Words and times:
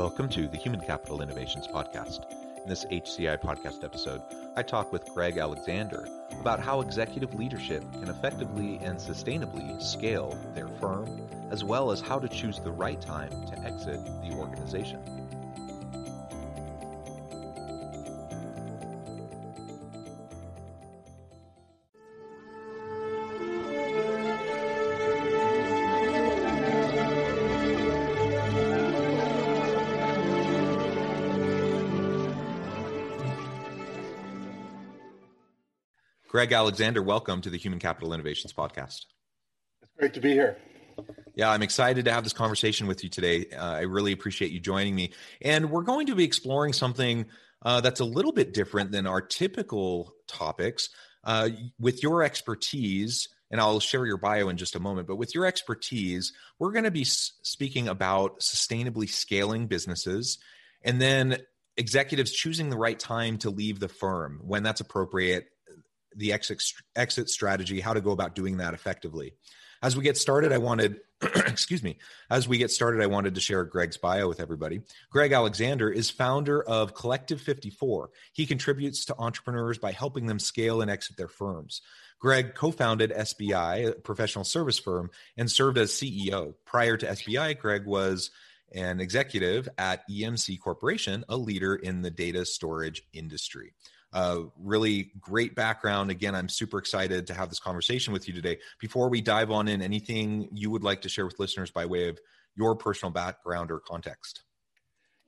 Welcome 0.00 0.30
to 0.30 0.48
the 0.48 0.56
Human 0.56 0.80
Capital 0.80 1.20
Innovations 1.20 1.66
Podcast. 1.66 2.20
In 2.62 2.66
this 2.66 2.86
HCI 2.86 3.38
podcast 3.38 3.84
episode, 3.84 4.22
I 4.56 4.62
talk 4.62 4.94
with 4.94 5.04
Greg 5.12 5.36
Alexander 5.36 6.08
about 6.40 6.58
how 6.58 6.80
executive 6.80 7.34
leadership 7.34 7.84
can 7.92 8.08
effectively 8.08 8.78
and 8.78 8.96
sustainably 8.96 9.80
scale 9.82 10.38
their 10.54 10.68
firm, 10.68 11.28
as 11.50 11.64
well 11.64 11.90
as 11.90 12.00
how 12.00 12.18
to 12.18 12.30
choose 12.30 12.60
the 12.60 12.72
right 12.72 12.98
time 12.98 13.28
to 13.48 13.58
exit 13.58 14.02
the 14.22 14.34
organization. 14.36 15.19
Greg 36.30 36.52
Alexander, 36.52 37.02
welcome 37.02 37.40
to 37.40 37.50
the 37.50 37.58
Human 37.58 37.80
Capital 37.80 38.14
Innovations 38.14 38.52
Podcast. 38.52 39.06
It's 39.82 39.90
great 39.98 40.14
to 40.14 40.20
be 40.20 40.30
here. 40.30 40.58
Yeah, 41.34 41.50
I'm 41.50 41.60
excited 41.60 42.04
to 42.04 42.12
have 42.12 42.22
this 42.22 42.32
conversation 42.32 42.86
with 42.86 43.02
you 43.02 43.10
today. 43.10 43.46
Uh, 43.50 43.72
I 43.72 43.80
really 43.80 44.12
appreciate 44.12 44.52
you 44.52 44.60
joining 44.60 44.94
me. 44.94 45.10
And 45.42 45.72
we're 45.72 45.82
going 45.82 46.06
to 46.06 46.14
be 46.14 46.22
exploring 46.22 46.72
something 46.72 47.26
uh, 47.62 47.80
that's 47.80 47.98
a 47.98 48.04
little 48.04 48.30
bit 48.30 48.54
different 48.54 48.92
than 48.92 49.08
our 49.08 49.20
typical 49.20 50.14
topics. 50.28 50.90
Uh, 51.24 51.48
with 51.80 52.00
your 52.00 52.22
expertise, 52.22 53.28
and 53.50 53.60
I'll 53.60 53.80
share 53.80 54.06
your 54.06 54.16
bio 54.16 54.50
in 54.50 54.56
just 54.56 54.76
a 54.76 54.80
moment, 54.80 55.08
but 55.08 55.16
with 55.16 55.34
your 55.34 55.46
expertise, 55.46 56.32
we're 56.60 56.70
going 56.70 56.84
to 56.84 56.92
be 56.92 57.00
s- 57.00 57.32
speaking 57.42 57.88
about 57.88 58.38
sustainably 58.38 59.08
scaling 59.08 59.66
businesses 59.66 60.38
and 60.82 61.02
then 61.02 61.38
executives 61.76 62.30
choosing 62.30 62.70
the 62.70 62.78
right 62.78 63.00
time 63.00 63.38
to 63.38 63.50
leave 63.50 63.80
the 63.80 63.88
firm 63.88 64.38
when 64.44 64.62
that's 64.62 64.80
appropriate 64.80 65.48
the 66.14 66.32
exit, 66.32 66.62
exit 66.96 67.30
strategy, 67.30 67.80
how 67.80 67.92
to 67.92 68.00
go 68.00 68.10
about 68.10 68.34
doing 68.34 68.58
that 68.58 68.74
effectively. 68.74 69.34
As 69.82 69.96
we 69.96 70.04
get 70.04 70.18
started, 70.18 70.52
I 70.52 70.58
wanted, 70.58 71.00
excuse 71.22 71.82
me, 71.82 71.96
as 72.28 72.46
we 72.46 72.58
get 72.58 72.70
started, 72.70 73.00
I 73.02 73.06
wanted 73.06 73.34
to 73.34 73.40
share 73.40 73.64
Greg's 73.64 73.96
bio 73.96 74.28
with 74.28 74.38
everybody. 74.38 74.82
Greg 75.10 75.32
Alexander 75.32 75.90
is 75.90 76.10
founder 76.10 76.62
of 76.62 76.94
Collective 76.94 77.40
54. 77.40 78.10
He 78.32 78.44
contributes 78.44 79.06
to 79.06 79.16
entrepreneurs 79.18 79.78
by 79.78 79.92
helping 79.92 80.26
them 80.26 80.38
scale 80.38 80.82
and 80.82 80.90
exit 80.90 81.16
their 81.16 81.28
firms. 81.28 81.80
Greg 82.18 82.54
co 82.54 82.70
founded 82.70 83.10
SBI, 83.10 83.88
a 83.88 83.92
professional 83.92 84.44
service 84.44 84.78
firm, 84.78 85.10
and 85.38 85.50
served 85.50 85.78
as 85.78 85.90
CEO. 85.92 86.54
Prior 86.66 86.98
to 86.98 87.06
SBI, 87.06 87.58
Greg 87.58 87.86
was 87.86 88.30
an 88.72 89.00
executive 89.00 89.68
at 89.78 90.08
EMC 90.08 90.60
Corporation, 90.60 91.24
a 91.28 91.36
leader 91.36 91.74
in 91.74 92.02
the 92.02 92.10
data 92.10 92.44
storage 92.44 93.02
industry. 93.14 93.72
Uh, 94.12 94.42
really 94.58 95.12
great 95.20 95.54
background. 95.54 96.10
Again, 96.10 96.34
I'm 96.34 96.48
super 96.48 96.78
excited 96.78 97.26
to 97.28 97.34
have 97.34 97.48
this 97.48 97.60
conversation 97.60 98.12
with 98.12 98.26
you 98.26 98.34
today. 98.34 98.58
Before 98.80 99.08
we 99.08 99.20
dive 99.20 99.50
on 99.50 99.68
in, 99.68 99.82
anything 99.82 100.48
you 100.52 100.70
would 100.70 100.82
like 100.82 101.02
to 101.02 101.08
share 101.08 101.26
with 101.26 101.38
listeners 101.38 101.70
by 101.70 101.86
way 101.86 102.08
of 102.08 102.18
your 102.56 102.74
personal 102.74 103.12
background 103.12 103.70
or 103.70 103.80
context? 103.80 104.42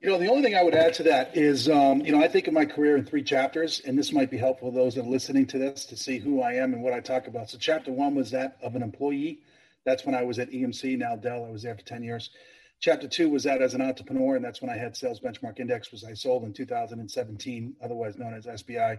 You 0.00 0.10
know, 0.10 0.18
the 0.18 0.26
only 0.26 0.42
thing 0.42 0.56
I 0.56 0.64
would 0.64 0.74
add 0.74 0.94
to 0.94 1.04
that 1.04 1.36
is, 1.36 1.68
um, 1.68 2.00
you 2.00 2.10
know, 2.10 2.20
I 2.20 2.26
think 2.26 2.48
of 2.48 2.54
my 2.54 2.64
career 2.64 2.96
in 2.96 3.04
three 3.04 3.22
chapters, 3.22 3.80
and 3.86 3.96
this 3.96 4.12
might 4.12 4.32
be 4.32 4.36
helpful 4.36 4.72
to 4.72 4.76
those 4.76 4.96
that 4.96 5.04
are 5.04 5.08
listening 5.08 5.46
to 5.46 5.58
this 5.58 5.84
to 5.86 5.96
see 5.96 6.18
who 6.18 6.42
I 6.42 6.54
am 6.54 6.74
and 6.74 6.82
what 6.82 6.92
I 6.92 6.98
talk 6.98 7.28
about. 7.28 7.50
So, 7.50 7.58
chapter 7.58 7.92
one 7.92 8.16
was 8.16 8.32
that 8.32 8.56
of 8.62 8.74
an 8.74 8.82
employee. 8.82 9.38
That's 9.84 10.04
when 10.04 10.16
I 10.16 10.22
was 10.22 10.40
at 10.40 10.50
EMC, 10.50 10.98
now 10.98 11.14
Dell. 11.14 11.44
I 11.44 11.50
was 11.50 11.62
there 11.62 11.76
for 11.76 11.82
10 11.82 12.02
years. 12.02 12.30
Chapter 12.82 13.06
two 13.06 13.30
was 13.30 13.44
that 13.44 13.62
as 13.62 13.74
an 13.74 13.80
entrepreneur, 13.80 14.34
and 14.34 14.44
that's 14.44 14.60
when 14.60 14.68
I 14.68 14.76
had 14.76 14.96
Sales 14.96 15.20
Benchmark 15.20 15.60
Index, 15.60 15.92
was 15.92 16.02
I 16.02 16.14
sold 16.14 16.42
in 16.42 16.52
2017, 16.52 17.76
otherwise 17.80 18.18
known 18.18 18.34
as 18.34 18.46
SBI, 18.46 18.98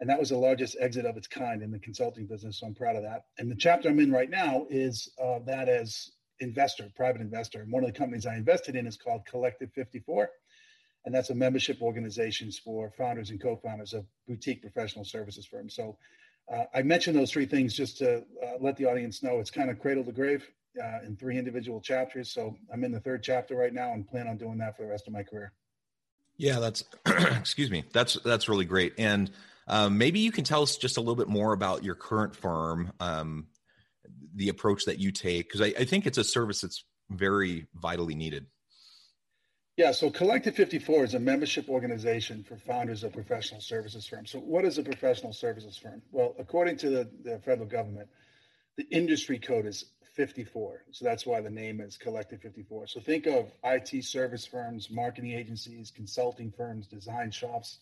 and 0.00 0.10
that 0.10 0.18
was 0.18 0.30
the 0.30 0.36
largest 0.36 0.76
exit 0.80 1.06
of 1.06 1.16
its 1.16 1.28
kind 1.28 1.62
in 1.62 1.70
the 1.70 1.78
consulting 1.78 2.26
business. 2.26 2.58
So 2.58 2.66
I'm 2.66 2.74
proud 2.74 2.96
of 2.96 3.04
that. 3.04 3.26
And 3.38 3.48
the 3.48 3.54
chapter 3.54 3.88
I'm 3.88 4.00
in 4.00 4.10
right 4.10 4.28
now 4.28 4.66
is 4.68 5.08
uh, 5.22 5.38
that 5.46 5.68
as 5.68 6.10
investor, 6.40 6.90
private 6.96 7.20
investor. 7.20 7.60
And 7.62 7.70
one 7.70 7.84
of 7.84 7.92
the 7.92 7.96
companies 7.96 8.26
I 8.26 8.34
invested 8.34 8.74
in 8.74 8.88
is 8.88 8.96
called 8.96 9.24
Collective 9.24 9.70
54, 9.72 10.28
and 11.04 11.14
that's 11.14 11.30
a 11.30 11.34
membership 11.36 11.80
organizations 11.80 12.58
for 12.58 12.90
founders 12.90 13.30
and 13.30 13.40
co-founders 13.40 13.92
of 13.92 14.04
boutique 14.26 14.62
professional 14.62 15.04
services 15.04 15.46
firms. 15.46 15.76
So 15.76 15.96
uh, 16.52 16.64
I 16.74 16.82
mentioned 16.82 17.16
those 17.16 17.30
three 17.30 17.46
things 17.46 17.72
just 17.72 17.98
to 17.98 18.16
uh, 18.16 18.56
let 18.58 18.76
the 18.76 18.86
audience 18.86 19.22
know 19.22 19.38
it's 19.38 19.48
kind 19.48 19.70
of 19.70 19.78
cradle 19.78 20.02
to 20.02 20.12
grave 20.12 20.44
uh, 20.80 20.98
in 21.04 21.16
three 21.16 21.38
individual 21.38 21.80
chapters. 21.80 22.32
So 22.32 22.56
I'm 22.72 22.84
in 22.84 22.92
the 22.92 23.00
third 23.00 23.22
chapter 23.22 23.56
right 23.56 23.72
now 23.72 23.92
and 23.92 24.06
plan 24.06 24.28
on 24.28 24.36
doing 24.36 24.58
that 24.58 24.76
for 24.76 24.82
the 24.82 24.88
rest 24.88 25.06
of 25.06 25.12
my 25.12 25.22
career. 25.22 25.52
Yeah, 26.36 26.60
that's 26.60 26.84
excuse 27.06 27.70
me. 27.70 27.84
That's 27.92 28.14
that's 28.24 28.48
really 28.48 28.64
great. 28.64 28.94
And 28.98 29.30
um, 29.68 29.98
maybe 29.98 30.20
you 30.20 30.32
can 30.32 30.44
tell 30.44 30.62
us 30.62 30.76
just 30.76 30.96
a 30.96 31.00
little 31.00 31.16
bit 31.16 31.28
more 31.28 31.52
about 31.52 31.84
your 31.84 31.94
current 31.94 32.34
firm, 32.34 32.92
um, 33.00 33.46
the 34.34 34.48
approach 34.48 34.84
that 34.86 34.98
you 34.98 35.12
take, 35.12 35.48
because 35.48 35.60
I, 35.60 35.72
I 35.78 35.84
think 35.84 36.06
it's 36.06 36.18
a 36.18 36.24
service 36.24 36.60
that's 36.60 36.84
very 37.10 37.66
vitally 37.74 38.14
needed. 38.14 38.46
Yeah, 39.76 39.92
so 39.92 40.10
Collective 40.10 40.54
54 40.54 41.04
is 41.04 41.14
a 41.14 41.18
membership 41.18 41.68
organization 41.70 42.44
for 42.44 42.58
founders 42.58 43.04
of 43.04 43.12
professional 43.12 43.60
services 43.60 44.06
firms. 44.06 44.30
So, 44.30 44.38
what 44.38 44.66
is 44.66 44.76
a 44.76 44.82
professional 44.82 45.32
services 45.32 45.78
firm? 45.78 46.02
Well, 46.10 46.34
according 46.38 46.76
to 46.78 46.90
the, 46.90 47.10
the 47.24 47.38
federal 47.38 47.66
government, 47.66 48.08
the 48.76 48.86
industry 48.90 49.38
code 49.38 49.66
is 49.66 49.86
54. 50.14 50.84
So 50.90 51.04
that's 51.04 51.26
why 51.26 51.40
the 51.40 51.50
name 51.50 51.80
is 51.80 51.96
Collective 51.96 52.40
54. 52.40 52.86
So 52.86 53.00
think 53.00 53.26
of 53.26 53.52
IT 53.64 54.04
service 54.04 54.46
firms, 54.46 54.90
marketing 54.90 55.32
agencies, 55.32 55.90
consulting 55.90 56.50
firms, 56.50 56.86
design 56.86 57.30
shops, 57.30 57.78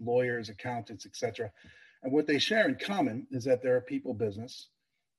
lawyers, 0.00 0.48
accountants, 0.48 1.06
etc. 1.06 1.50
And 2.02 2.12
what 2.12 2.26
they 2.26 2.38
share 2.38 2.68
in 2.68 2.76
common 2.76 3.26
is 3.30 3.44
that 3.44 3.62
they're 3.62 3.76
a 3.76 3.82
people 3.82 4.14
business 4.14 4.68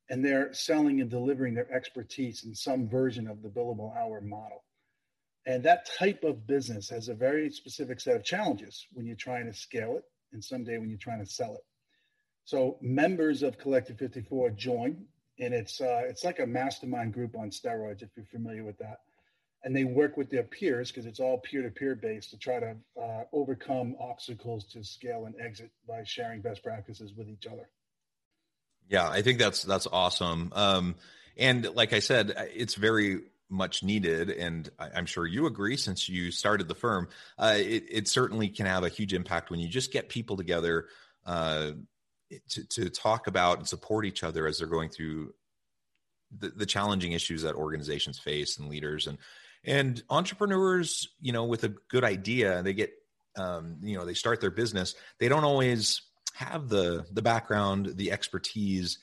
and 0.09 0.23
they're 0.23 0.53
selling 0.53 1.01
and 1.01 1.09
delivering 1.09 1.53
their 1.53 1.71
expertise 1.71 2.43
in 2.43 2.53
some 2.53 2.87
version 2.87 3.27
of 3.27 3.41
the 3.41 3.49
billable 3.49 3.95
hour 3.97 4.21
model. 4.21 4.63
And 5.47 5.63
that 5.63 5.87
type 5.97 6.23
of 6.23 6.47
business 6.47 6.89
has 6.89 7.09
a 7.09 7.13
very 7.13 7.51
specific 7.51 7.99
set 7.99 8.15
of 8.15 8.23
challenges 8.23 8.87
when 8.93 9.05
you're 9.05 9.15
trying 9.15 9.45
to 9.45 9.53
scale 9.53 9.97
it 9.97 10.03
and 10.33 10.43
someday 10.43 10.77
when 10.77 10.89
you're 10.89 10.97
trying 10.97 11.23
to 11.23 11.31
sell 11.31 11.55
it. 11.55 11.63
So 12.45 12.77
members 12.81 13.43
of 13.43 13.57
Collective 13.57 13.97
54 13.97 14.51
join 14.51 15.05
and 15.39 15.53
it's 15.53 15.81
uh, 15.81 16.03
it's 16.05 16.23
like 16.23 16.39
a 16.39 16.47
mastermind 16.47 17.13
group 17.13 17.35
on 17.37 17.49
steroids 17.49 18.01
if 18.01 18.09
you're 18.15 18.25
familiar 18.25 18.63
with 18.63 18.77
that. 18.79 18.99
And 19.63 19.75
they 19.75 19.83
work 19.83 20.15
with 20.15 20.29
their 20.29 20.43
peers 20.43 20.91
because 20.91 21.07
it's 21.07 21.19
all 21.19 21.39
peer-to-peer 21.39 21.95
based 21.95 22.29
to 22.29 22.37
try 22.37 22.59
to 22.59 22.75
uh, 23.01 23.23
overcome 23.33 23.95
obstacles 23.99 24.65
to 24.65 24.83
scale 24.83 25.25
and 25.25 25.33
exit 25.43 25.71
by 25.87 26.03
sharing 26.03 26.41
best 26.41 26.63
practices 26.63 27.13
with 27.15 27.27
each 27.29 27.47
other. 27.47 27.67
Yeah 28.87 29.09
i 29.09 29.21
think 29.21 29.39
that's 29.39 29.63
that's 29.63 29.87
awesome. 29.91 30.51
Um, 30.55 30.95
and 31.37 31.67
like 31.75 31.93
i 31.93 31.99
said 31.99 32.33
it's 32.53 32.75
very 32.75 33.21
much 33.47 33.83
needed 33.83 34.31
and 34.31 34.69
i'm 34.79 35.05
sure 35.05 35.27
you 35.27 35.45
agree 35.45 35.77
since 35.77 36.09
you 36.09 36.31
started 36.31 36.67
the 36.67 36.75
firm. 36.75 37.07
Uh, 37.37 37.55
it, 37.57 37.83
it, 37.89 38.07
certainly 38.07 38.49
can 38.49 38.65
have 38.65 38.83
a 38.83 38.89
huge 38.89 39.13
impact 39.13 39.51
when 39.51 39.59
you 39.59 39.67
just 39.67 39.91
get 39.91 40.09
people 40.09 40.35
together 40.35 40.87
uh, 41.25 41.71
to, 42.49 42.67
to 42.67 42.89
talk 42.89 43.27
about 43.27 43.57
and 43.57 43.67
support 43.67 44.05
each 44.05 44.23
other 44.23 44.47
as 44.47 44.57
they're 44.57 44.67
going 44.67 44.89
through 44.89 45.33
the, 46.37 46.49
the 46.49 46.65
challenging 46.65 47.11
issues 47.11 47.43
that 47.43 47.55
organizations 47.55 48.19
face 48.19 48.57
and 48.57 48.67
leaders 48.69 49.07
and 49.07 49.17
and 49.63 50.03
entrepreneurs 50.09 51.09
you 51.21 51.31
know 51.31 51.45
with 51.45 51.63
a 51.63 51.73
good 51.89 52.03
idea 52.03 52.61
they 52.63 52.73
get 52.73 52.91
um, 53.37 53.77
you 53.81 53.97
know 53.97 54.05
they 54.05 54.13
start 54.13 54.41
their 54.41 54.51
business 54.51 54.95
they 55.19 55.27
don't 55.27 55.43
always 55.43 56.01
have 56.33 56.67
the 56.67 57.05
the 57.11 57.21
background 57.21 57.93
the 57.95 58.11
expertise 58.11 58.99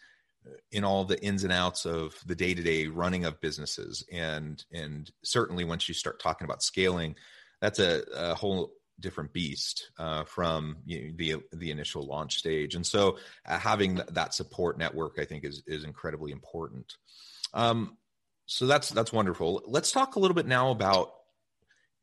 in 0.73 0.85
all 0.85 1.05
the 1.05 1.23
ins 1.23 1.45
and 1.45 1.53
outs 1.53 1.87
of 1.87 2.15
the 2.27 2.35
day-to-day 2.35 2.87
running 2.89 3.25
of 3.25 3.41
businesses. 3.41 4.05
And 4.13 4.63
and 4.73 5.11
certainly 5.23 5.65
once 5.65 5.89
you 5.89 5.95
start 5.95 6.21
talking 6.21 6.45
about 6.45 6.63
scaling 6.63 7.17
that's 7.61 7.79
a, 7.79 8.03
a 8.15 8.35
whole 8.35 8.73
different 9.01 9.33
beast 9.33 9.91
uh, 9.99 10.25
from 10.25 10.77
you 10.85 11.07
know, 11.07 11.13
the 11.17 11.37
the 11.57 11.71
initial 11.71 12.07
launch 12.07 12.37
stage. 12.37 12.75
And 12.75 12.87
so, 12.87 13.19
uh, 13.47 13.59
having 13.59 14.01
that 14.11 14.35
support 14.35 14.79
network, 14.79 15.19
I 15.19 15.25
think, 15.25 15.45
is 15.45 15.63
is 15.67 15.85
incredibly 15.85 16.33
important. 16.33 16.95
Um, 17.55 17.97
so 18.47 18.67
that's 18.67 18.91
that's 18.91 19.13
wonderful. 19.13 19.63
Let's 19.67 19.93
talk 19.93 20.17
a 20.17 20.19
little 20.19 20.35
bit 20.35 20.47
now 20.47 20.71
about 20.71 21.13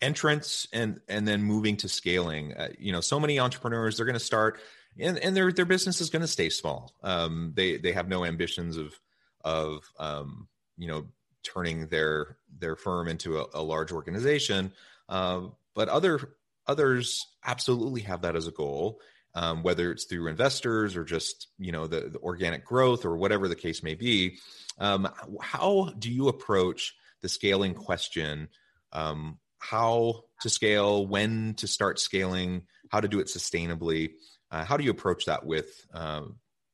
entrance 0.01 0.68
and 0.71 1.00
and 1.07 1.27
then 1.27 1.44
moving 1.44 1.77
to 1.77 1.89
scaling. 1.89 2.53
Uh, 2.53 2.69
you 2.77 2.91
know, 2.91 3.01
so 3.01 3.19
many 3.19 3.39
entrepreneurs 3.39 3.97
they're 3.97 4.06
going 4.06 4.13
to 4.13 4.19
start 4.19 4.59
and 4.97 5.18
and 5.19 5.36
their 5.36 5.51
their 5.51 5.65
business 5.65 6.01
is 6.01 6.09
going 6.09 6.21
to 6.21 6.27
stay 6.27 6.50
small. 6.50 6.94
Um, 7.03 7.53
they 7.56 7.77
they 7.77 7.91
have 7.91 8.07
no 8.07 8.25
ambitions 8.25 8.77
of 8.77 9.00
of 9.44 9.83
um, 10.00 10.47
you 10.77 10.88
know 10.88 11.06
turning 11.44 11.88
their 11.88 12.38
their 12.57 12.75
firm 12.75 13.07
into 13.07 13.39
a, 13.39 13.45
a 13.53 13.62
large 13.62 13.91
organization. 13.91 14.71
Uh, 15.07 15.41
but 15.75 15.89
other 15.89 16.33
others 16.69 17.25
absolutely 17.44 18.01
have 18.01 18.21
that 18.21 18.36
as 18.36 18.48
a 18.48 18.51
goal, 18.51 19.01
um, 19.33 19.63
whether 19.63 19.92
it's 19.92 20.06
through 20.06 20.27
investors 20.27 20.95
or 20.95 21.04
just 21.04 21.48
you 21.57 21.71
know 21.71 21.88
the, 21.88 22.01
the 22.01 22.19
organic 22.19 22.63
growth 22.63 23.04
or 23.06 23.18
whatever 23.18 23.48
the 23.48 23.56
case 23.56 23.83
may 23.83 23.95
be. 23.95 24.38
Um, 24.77 25.10
how 25.42 25.92
do 25.98 26.12
you 26.12 26.27
approach 26.27 26.95
the 27.21 27.27
scaling 27.27 27.74
question? 27.74 28.48
Um, 28.94 29.39
how 29.57 30.24
to 30.42 30.50
scale, 30.50 31.06
when 31.06 31.56
to 31.56 31.68
start 31.68 32.00
scaling, 32.00 32.62
how 32.89 33.01
to 33.01 33.07
do 33.07 33.19
it 33.19 33.27
sustainably. 33.27 34.12
Uh, 34.51 34.63
how 34.63 34.77
do 34.77 34.83
you 34.83 34.92
approach 34.92 35.25
that 35.25 35.45
with 35.45 35.86
uh, 35.94 36.22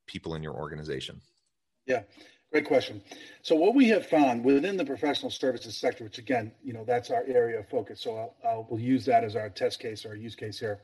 people 0.06 0.34
in 0.34 0.42
your 0.42 0.54
organization? 0.54 1.20
Yeah, 1.86 2.02
great 2.52 2.66
question. 2.66 3.02
So 3.42 3.54
what 3.54 3.74
we 3.74 3.88
have 3.88 4.06
found 4.06 4.44
within 4.44 4.76
the 4.76 4.84
professional 4.84 5.30
services 5.30 5.76
sector, 5.76 6.04
which 6.04 6.18
again, 6.18 6.52
you 6.62 6.72
know, 6.72 6.84
that's 6.84 7.10
our 7.10 7.24
area 7.26 7.58
of 7.58 7.68
focus. 7.68 8.00
So 8.00 8.16
I'll, 8.16 8.34
I'll 8.44 8.66
we'll 8.70 8.80
use 8.80 9.04
that 9.06 9.24
as 9.24 9.36
our 9.36 9.50
test 9.50 9.80
case 9.80 10.04
or 10.06 10.14
use 10.14 10.34
case 10.34 10.58
here. 10.58 10.80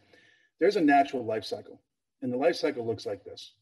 There's 0.60 0.76
a 0.76 0.80
natural 0.80 1.24
life 1.24 1.44
cycle, 1.44 1.80
and 2.20 2.32
the 2.32 2.36
life 2.36 2.56
cycle 2.56 2.86
looks 2.86 3.06
like 3.06 3.24
this. 3.24 3.52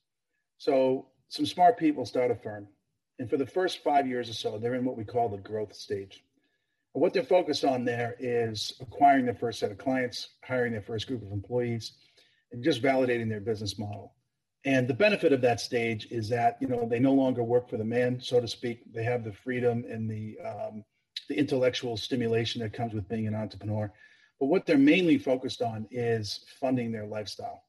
So 0.58 1.06
some 1.28 1.46
smart 1.46 1.78
people 1.78 2.04
start 2.04 2.30
a 2.30 2.34
firm, 2.34 2.68
and 3.18 3.30
for 3.30 3.36
the 3.36 3.46
first 3.46 3.82
five 3.82 4.06
years 4.06 4.28
or 4.28 4.34
so, 4.34 4.58
they're 4.58 4.74
in 4.74 4.84
what 4.84 4.96
we 4.96 5.04
call 5.04 5.28
the 5.28 5.38
growth 5.38 5.74
stage. 5.74 6.22
And 6.94 7.00
what 7.00 7.14
they're 7.14 7.22
focused 7.22 7.64
on 7.64 7.84
there 7.84 8.16
is 8.18 8.74
acquiring 8.80 9.24
their 9.24 9.34
first 9.34 9.60
set 9.60 9.70
of 9.70 9.78
clients, 9.78 10.30
hiring 10.42 10.72
their 10.72 10.82
first 10.82 11.06
group 11.06 11.22
of 11.22 11.30
employees, 11.30 11.92
and 12.52 12.64
just 12.64 12.82
validating 12.82 13.28
their 13.28 13.40
business 13.40 13.78
model. 13.78 14.14
And 14.64 14.86
the 14.86 14.94
benefit 14.94 15.32
of 15.32 15.40
that 15.40 15.60
stage 15.60 16.08
is 16.10 16.28
that 16.28 16.58
you 16.60 16.68
know 16.68 16.86
they 16.86 16.98
no 16.98 17.12
longer 17.12 17.42
work 17.42 17.68
for 17.68 17.78
the 17.78 17.84
man, 17.84 18.20
so 18.20 18.40
to 18.40 18.48
speak. 18.48 18.80
They 18.92 19.04
have 19.04 19.24
the 19.24 19.32
freedom 19.32 19.84
and 19.88 20.10
the 20.10 20.36
um, 20.46 20.84
the 21.28 21.38
intellectual 21.38 21.96
stimulation 21.96 22.60
that 22.60 22.72
comes 22.72 22.92
with 22.92 23.08
being 23.08 23.26
an 23.26 23.34
entrepreneur. 23.34 23.90
But 24.38 24.46
what 24.46 24.66
they're 24.66 24.78
mainly 24.78 25.16
focused 25.18 25.62
on 25.62 25.86
is 25.90 26.44
funding 26.60 26.92
their 26.92 27.06
lifestyle 27.06 27.62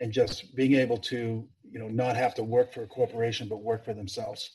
and 0.00 0.12
just 0.12 0.54
being 0.54 0.74
able 0.74 0.98
to 0.98 1.46
you 1.70 1.78
know 1.78 1.88
not 1.88 2.16
have 2.16 2.34
to 2.34 2.44
work 2.44 2.72
for 2.72 2.82
a 2.82 2.88
corporation 2.88 3.48
but 3.48 3.62
work 3.62 3.84
for 3.84 3.94
themselves. 3.94 4.50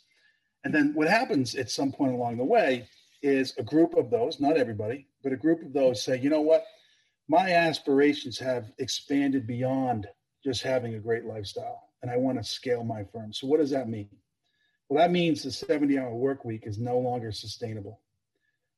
And 0.63 0.73
then 0.73 0.93
what 0.93 1.07
happens 1.07 1.55
at 1.55 1.71
some 1.71 1.91
point 1.91 2.13
along 2.13 2.37
the 2.37 2.43
way 2.43 2.87
is 3.23 3.53
a 3.57 3.63
group 3.63 3.95
of 3.95 4.09
those, 4.09 4.39
not 4.39 4.57
everybody, 4.57 5.07
but 5.23 5.33
a 5.33 5.37
group 5.37 5.61
of 5.61 5.73
those 5.73 6.03
say, 6.03 6.19
you 6.19 6.29
know 6.29 6.41
what, 6.41 6.65
my 7.27 7.51
aspirations 7.51 8.37
have 8.39 8.71
expanded 8.77 9.47
beyond 9.47 10.07
just 10.43 10.63
having 10.63 10.95
a 10.95 10.99
great 10.99 11.25
lifestyle 11.25 11.89
and 12.01 12.09
I 12.09 12.17
want 12.17 12.37
to 12.37 12.43
scale 12.43 12.83
my 12.83 13.03
firm. 13.03 13.33
So, 13.33 13.47
what 13.47 13.59
does 13.59 13.69
that 13.71 13.89
mean? 13.89 14.09
Well, 14.89 15.01
that 15.01 15.11
means 15.11 15.43
the 15.43 15.51
70 15.51 15.97
hour 15.97 16.13
work 16.13 16.43
week 16.43 16.63
is 16.65 16.77
no 16.77 16.97
longer 16.97 17.31
sustainable. 17.31 17.99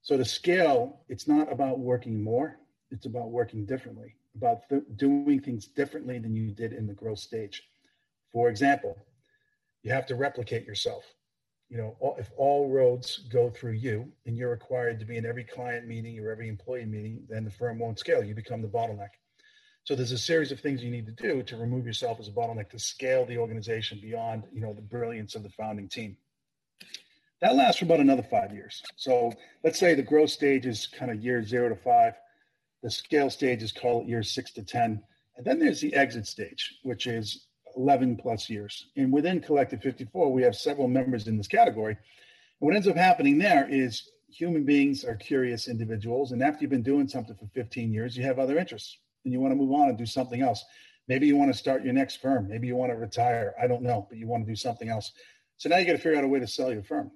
So, 0.02 0.18
to 0.18 0.26
scale, 0.26 1.02
it's 1.10 1.28
not 1.28 1.52
about 1.52 1.80
working 1.80 2.22
more, 2.22 2.60
it's 2.92 3.06
about 3.06 3.32
working 3.32 3.66
differently, 3.66 4.16
about 4.36 4.68
th- 4.70 4.84
doing 4.96 5.40
things 5.40 5.68
differently 5.68 6.20
than 6.20 6.36
you 6.36 6.52
did 6.52 6.74
in 6.74 6.88
the 6.88 6.94
growth 6.94 7.20
stage. 7.20 7.64
For 8.32 8.50
example, 8.50 8.98
you 9.84 9.92
have 9.92 10.06
to 10.08 10.16
replicate 10.16 10.66
yourself 10.66 11.04
you 11.74 11.80
know, 11.80 12.16
if 12.20 12.30
all 12.38 12.70
roads 12.70 13.22
go 13.32 13.50
through 13.50 13.72
you 13.72 14.08
and 14.28 14.38
you're 14.38 14.52
required 14.52 15.00
to 15.00 15.06
be 15.06 15.18
in 15.18 15.26
every 15.26 15.44
client 15.44 15.88
meeting 15.88 16.20
or 16.20 16.30
every 16.30 16.48
employee 16.48 16.86
meeting, 16.86 17.26
then 17.28 17.44
the 17.44 17.50
firm 17.50 17.80
won't 17.80 17.98
scale. 17.98 18.24
You 18.24 18.36
become 18.36 18.62
the 18.62 18.68
bottleneck. 18.68 19.10
So 19.86 19.96
there's 19.96 20.14
a 20.14 20.18
series 20.18 20.54
of 20.54 20.62
things 20.62 20.82
you 20.82 20.90
need 20.90 21.06
to 21.08 21.12
do 21.12 21.44
to 21.44 21.58
remove 21.58 21.86
yourself 21.86 22.18
as 22.22 22.30
a 22.30 22.32
bottleneck 22.32 22.70
to 22.70 22.80
scale 22.80 23.26
the 23.26 23.38
organization 23.38 24.00
beyond, 24.02 24.46
you 24.54 24.62
know, 24.62 24.74
the 24.74 24.82
brilliance 24.82 25.36
of 25.36 25.44
the 25.44 25.50
founding 25.50 25.90
team. 25.90 26.16
That 27.42 27.56
lasts 27.56 27.80
for 27.80 27.86
about 27.86 28.00
another 28.00 28.24
five 28.24 28.54
years. 28.54 28.82
So 28.96 29.34
let's 29.62 29.78
say 29.78 29.94
the 29.94 30.02
growth 30.02 30.30
stage 30.30 30.66
is 30.66 30.88
kind 30.88 31.12
of 31.12 31.22
year 31.22 31.44
zero 31.44 31.68
to 31.68 31.76
five. 31.76 32.14
The 32.82 32.90
scale 32.90 33.30
stage 33.30 33.62
is 33.62 33.74
call 33.74 34.02
it 34.02 34.08
year 34.08 34.24
six 34.24 34.54
to 34.54 34.64
10. 34.64 35.04
And 35.36 35.46
then 35.46 35.60
there's 35.60 35.82
the 35.82 35.94
exit 35.94 36.28
stage, 36.28 36.76
which 36.84 37.06
is 37.06 37.48
11 37.76 38.16
plus 38.16 38.50
years. 38.50 38.88
And 38.96 39.12
within 39.12 39.42
Collective 39.42 39.82
54, 39.82 40.32
we 40.32 40.44
have 40.44 40.56
several 40.56 40.88
members 40.88 41.28
in 41.28 41.36
this 41.36 41.48
category. 41.48 41.98
And 41.98 42.68
what 42.68 42.76
ends 42.76 42.88
up 42.88 42.96
happening 42.96 43.38
there 43.38 43.68
is 43.70 44.10
human 44.30 44.64
beings 44.64 45.04
are 45.04 45.16
curious 45.16 45.68
individuals. 45.68 46.32
And 46.32 46.42
after 46.42 46.62
you've 46.62 46.72
been 46.72 46.84
doing 46.84 47.10
something 47.10 47.36
for 47.36 47.48
15 47.48 47.92
years, 47.92 48.16
you 48.16 48.24
have 48.24 48.40
other 48.40 48.58
interests 48.58 48.98
and 49.24 49.34
you 49.34 49.40
want 49.40 49.52
to 49.52 49.56
move 49.56 49.72
on 49.74 49.90
and 49.90 49.98
do 49.98 50.06
something 50.06 50.42
else. 50.42 50.64
Maybe 51.08 51.28
you 51.28 51.36
want 51.36 51.52
to 51.52 51.58
start 51.58 51.84
your 51.84 51.94
next 51.94 52.22
firm. 52.22 52.48
Maybe 52.48 52.68
you 52.68 52.76
want 52.76 52.92
to 52.92 52.98
retire. 52.98 53.54
I 53.62 53.68
don't 53.68 53.84
know, 53.84 54.08
but 54.10 54.18
you 54.18 54.28
want 54.28 54.46
to 54.46 54.52
do 54.52 54.56
something 54.56 54.90
else. 54.90 55.12
So 55.58 55.70
now 55.70 55.78
you 55.78 55.86
got 55.86 55.94
to 55.94 55.98
figure 55.98 56.18
out 56.18 56.24
a 56.24 56.28
way 56.28 56.40
to 56.40 56.48
sell 56.48 56.72
your 56.72 56.84
firm. 56.84 57.12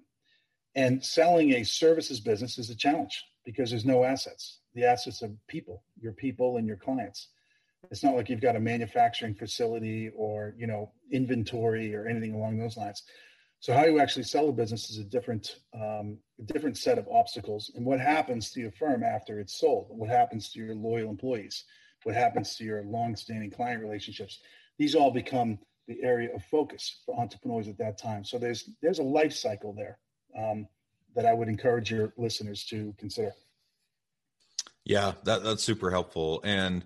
And 0.75 1.03
selling 1.03 1.53
a 1.53 1.63
services 1.63 2.19
business 2.19 2.57
is 2.57 2.69
a 2.69 2.75
challenge 2.75 3.23
because 3.45 3.69
there's 3.69 3.85
no 3.85 4.03
assets. 4.03 4.59
The 4.75 4.85
assets 4.85 5.21
of 5.21 5.31
people, 5.47 5.83
your 5.99 6.11
people 6.11 6.57
and 6.57 6.67
your 6.67 6.77
clients. 6.77 7.29
It's 7.89 8.03
not 8.03 8.15
like 8.15 8.29
you've 8.29 8.41
got 8.41 8.55
a 8.55 8.59
manufacturing 8.59 9.33
facility 9.33 10.11
or 10.15 10.53
you 10.57 10.67
know 10.67 10.91
inventory 11.11 11.95
or 11.95 12.05
anything 12.05 12.33
along 12.33 12.57
those 12.57 12.77
lines. 12.77 13.03
So 13.59 13.73
how 13.73 13.85
you 13.85 13.99
actually 13.99 14.23
sell 14.23 14.49
a 14.49 14.51
business 14.51 14.89
is 14.89 14.97
a 14.97 15.03
different 15.03 15.55
um, 15.73 16.19
different 16.45 16.77
set 16.77 16.97
of 16.97 17.07
obstacles. 17.07 17.71
And 17.75 17.85
what 17.85 17.99
happens 17.99 18.51
to 18.51 18.59
your 18.59 18.71
firm 18.71 19.03
after 19.03 19.39
it's 19.39 19.59
sold? 19.59 19.87
What 19.89 20.09
happens 20.09 20.51
to 20.51 20.59
your 20.59 20.75
loyal 20.75 21.09
employees? 21.09 21.63
What 22.03 22.15
happens 22.15 22.55
to 22.55 22.63
your 22.63 22.83
long-standing 22.83 23.51
client 23.51 23.81
relationships? 23.81 24.39
These 24.77 24.95
all 24.95 25.11
become 25.11 25.59
the 25.87 26.01
area 26.03 26.33
of 26.35 26.43
focus 26.45 27.01
for 27.05 27.19
entrepreneurs 27.19 27.67
at 27.67 27.77
that 27.77 27.97
time. 27.97 28.23
So 28.23 28.37
there's 28.37 28.69
there's 28.81 28.99
a 28.99 29.03
life 29.03 29.33
cycle 29.33 29.73
there 29.73 29.97
um, 30.37 30.67
that 31.15 31.25
I 31.25 31.33
would 31.33 31.47
encourage 31.47 31.91
your 31.91 32.13
listeners 32.17 32.65
to 32.65 32.93
consider. 32.97 33.33
Yeah, 34.85 35.13
that, 35.23 35.43
that's 35.43 35.63
super 35.63 35.91
helpful. 35.91 36.41
And 36.43 36.83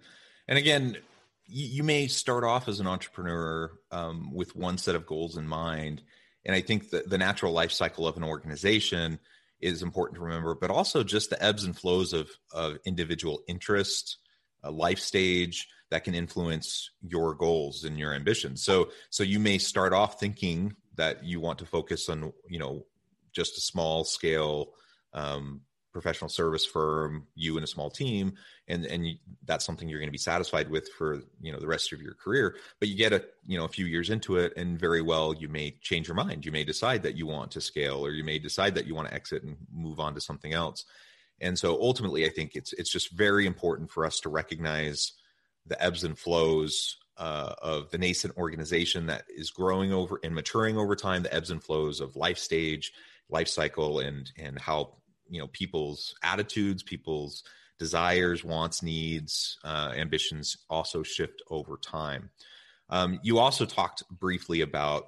and 0.48 0.58
again, 0.58 0.98
you, 1.46 1.68
you 1.68 1.84
may 1.84 2.08
start 2.08 2.44
off 2.44 2.68
as 2.68 2.80
an 2.80 2.88
entrepreneur 2.88 3.72
um, 3.92 4.34
with 4.34 4.56
one 4.56 4.78
set 4.78 4.96
of 4.96 5.06
goals 5.06 5.38
in 5.38 5.48
mind. 5.48 6.02
And 6.46 6.56
I 6.56 6.62
think 6.62 6.90
that 6.90 7.10
the 7.10 7.18
natural 7.18 7.52
life 7.52 7.72
cycle 7.72 8.08
of 8.08 8.18
an 8.18 8.24
organization 8.24 9.20
is 9.60 9.84
important 9.84 10.16
to 10.16 10.24
remember, 10.24 10.56
but 10.56 10.72
also 10.72 11.04
just 11.04 11.30
the 11.30 11.44
ebbs 11.44 11.64
and 11.64 11.78
flows 11.78 12.14
of, 12.14 12.30
of 12.52 12.80
individual 12.86 13.44
interest, 13.48 14.18
a 14.64 14.72
life 14.72 15.00
stage 15.00 15.68
that 15.90 16.04
can 16.04 16.16
influence 16.16 16.92
your 17.02 17.34
goals 17.36 17.84
and 17.84 18.00
your 18.00 18.14
ambitions. 18.14 18.64
So, 18.64 18.90
so 19.10 19.24
you 19.24 19.40
may 19.40 19.58
start 19.58 19.94
off 19.94 20.20
thinking 20.20 20.76
that 20.96 21.24
you 21.24 21.40
want 21.40 21.60
to 21.60 21.66
focus 21.66 22.08
on, 22.10 22.32
you 22.48 22.60
know, 22.60 22.86
just 23.34 23.58
a 23.58 23.62
small 23.62 24.04
scale 24.04 24.72
um, 25.14 25.62
professional 25.92 26.30
service 26.30 26.66
firm, 26.66 27.28
you 27.36 27.58
and 27.58 27.64
a 27.64 27.68
small 27.68 27.90
team, 27.90 28.34
and 28.68 28.86
and 28.86 29.08
you, 29.08 29.16
that's 29.46 29.66
something 29.66 29.90
you're 29.90 30.00
going 30.00 30.08
to 30.08 30.12
be 30.12 30.18
satisfied 30.18 30.70
with 30.70 30.90
for 30.98 31.22
you 31.42 31.52
know 31.52 31.60
the 31.60 31.68
rest 31.68 31.92
of 31.92 32.02
your 32.02 32.14
career. 32.14 32.56
But 32.80 32.90
you 32.90 32.96
get 32.96 33.14
a 33.14 33.24
you 33.46 33.58
know 33.58 33.66
a 33.66 33.70
few 33.70 33.86
years 33.86 34.10
into 34.10 34.38
it, 34.38 34.54
and 34.56 34.80
very 34.80 35.02
well 35.02 35.34
you 35.34 35.50
may 35.50 35.72
change 35.82 36.08
your 36.08 36.16
mind. 36.16 36.46
You 36.46 36.52
may 36.52 36.64
decide 36.64 37.04
that 37.04 37.18
you 37.18 37.28
want 37.28 37.52
to 37.52 37.62
scale, 37.62 38.06
or 38.06 38.12
you 38.12 38.24
may 38.24 38.40
decide 38.40 38.76
that 38.76 38.88
you 38.88 38.96
want 38.96 39.10
to 39.10 39.14
exit 39.14 39.44
and 39.44 39.58
move 39.74 40.00
on 40.00 40.16
to 40.16 40.22
something 40.22 40.54
else. 40.54 40.86
And 41.42 41.58
so 41.58 41.82
ultimately, 41.82 42.26
I 42.26 42.30
think 42.30 42.56
it's 42.56 42.72
it's 42.74 42.92
just 42.92 43.12
very 43.12 43.46
important 43.46 43.90
for 43.90 44.06
us 44.06 44.20
to 44.22 44.30
recognize 44.30 45.14
the 45.66 45.82
ebbs 45.84 46.04
and 46.04 46.18
flows 46.18 46.98
uh, 47.18 47.54
of 47.62 47.90
the 47.92 47.98
nascent 47.98 48.38
organization 48.38 49.08
that 49.08 49.26
is 49.28 49.52
growing 49.52 49.92
over 49.92 50.20
and 50.24 50.34
maturing 50.34 50.78
over 50.78 50.96
time, 50.96 51.24
the 51.24 51.34
ebbs 51.34 51.52
and 51.52 51.64
flows 51.64 52.00
of 52.00 52.16
life 52.16 52.38
stage, 52.38 52.94
life 53.30 53.48
cycle, 53.48 54.00
and 54.00 54.32
and 54.38 54.60
how 54.60 54.98
you 55.30 55.42
know 55.42 55.48
people's 55.48 56.16
attitudes 56.24 56.84
people's 56.84 57.44
desires 57.80 58.44
wants 58.44 58.84
needs 58.84 59.58
uh, 59.64 59.92
ambitions 59.96 60.56
also 60.70 61.02
shift 61.02 61.42
over 61.50 61.78
time. 61.78 62.30
Um, 62.92 63.20
you 63.24 63.40
also 63.40 63.66
talked 63.66 64.04
briefly 64.12 64.62
about 64.62 65.06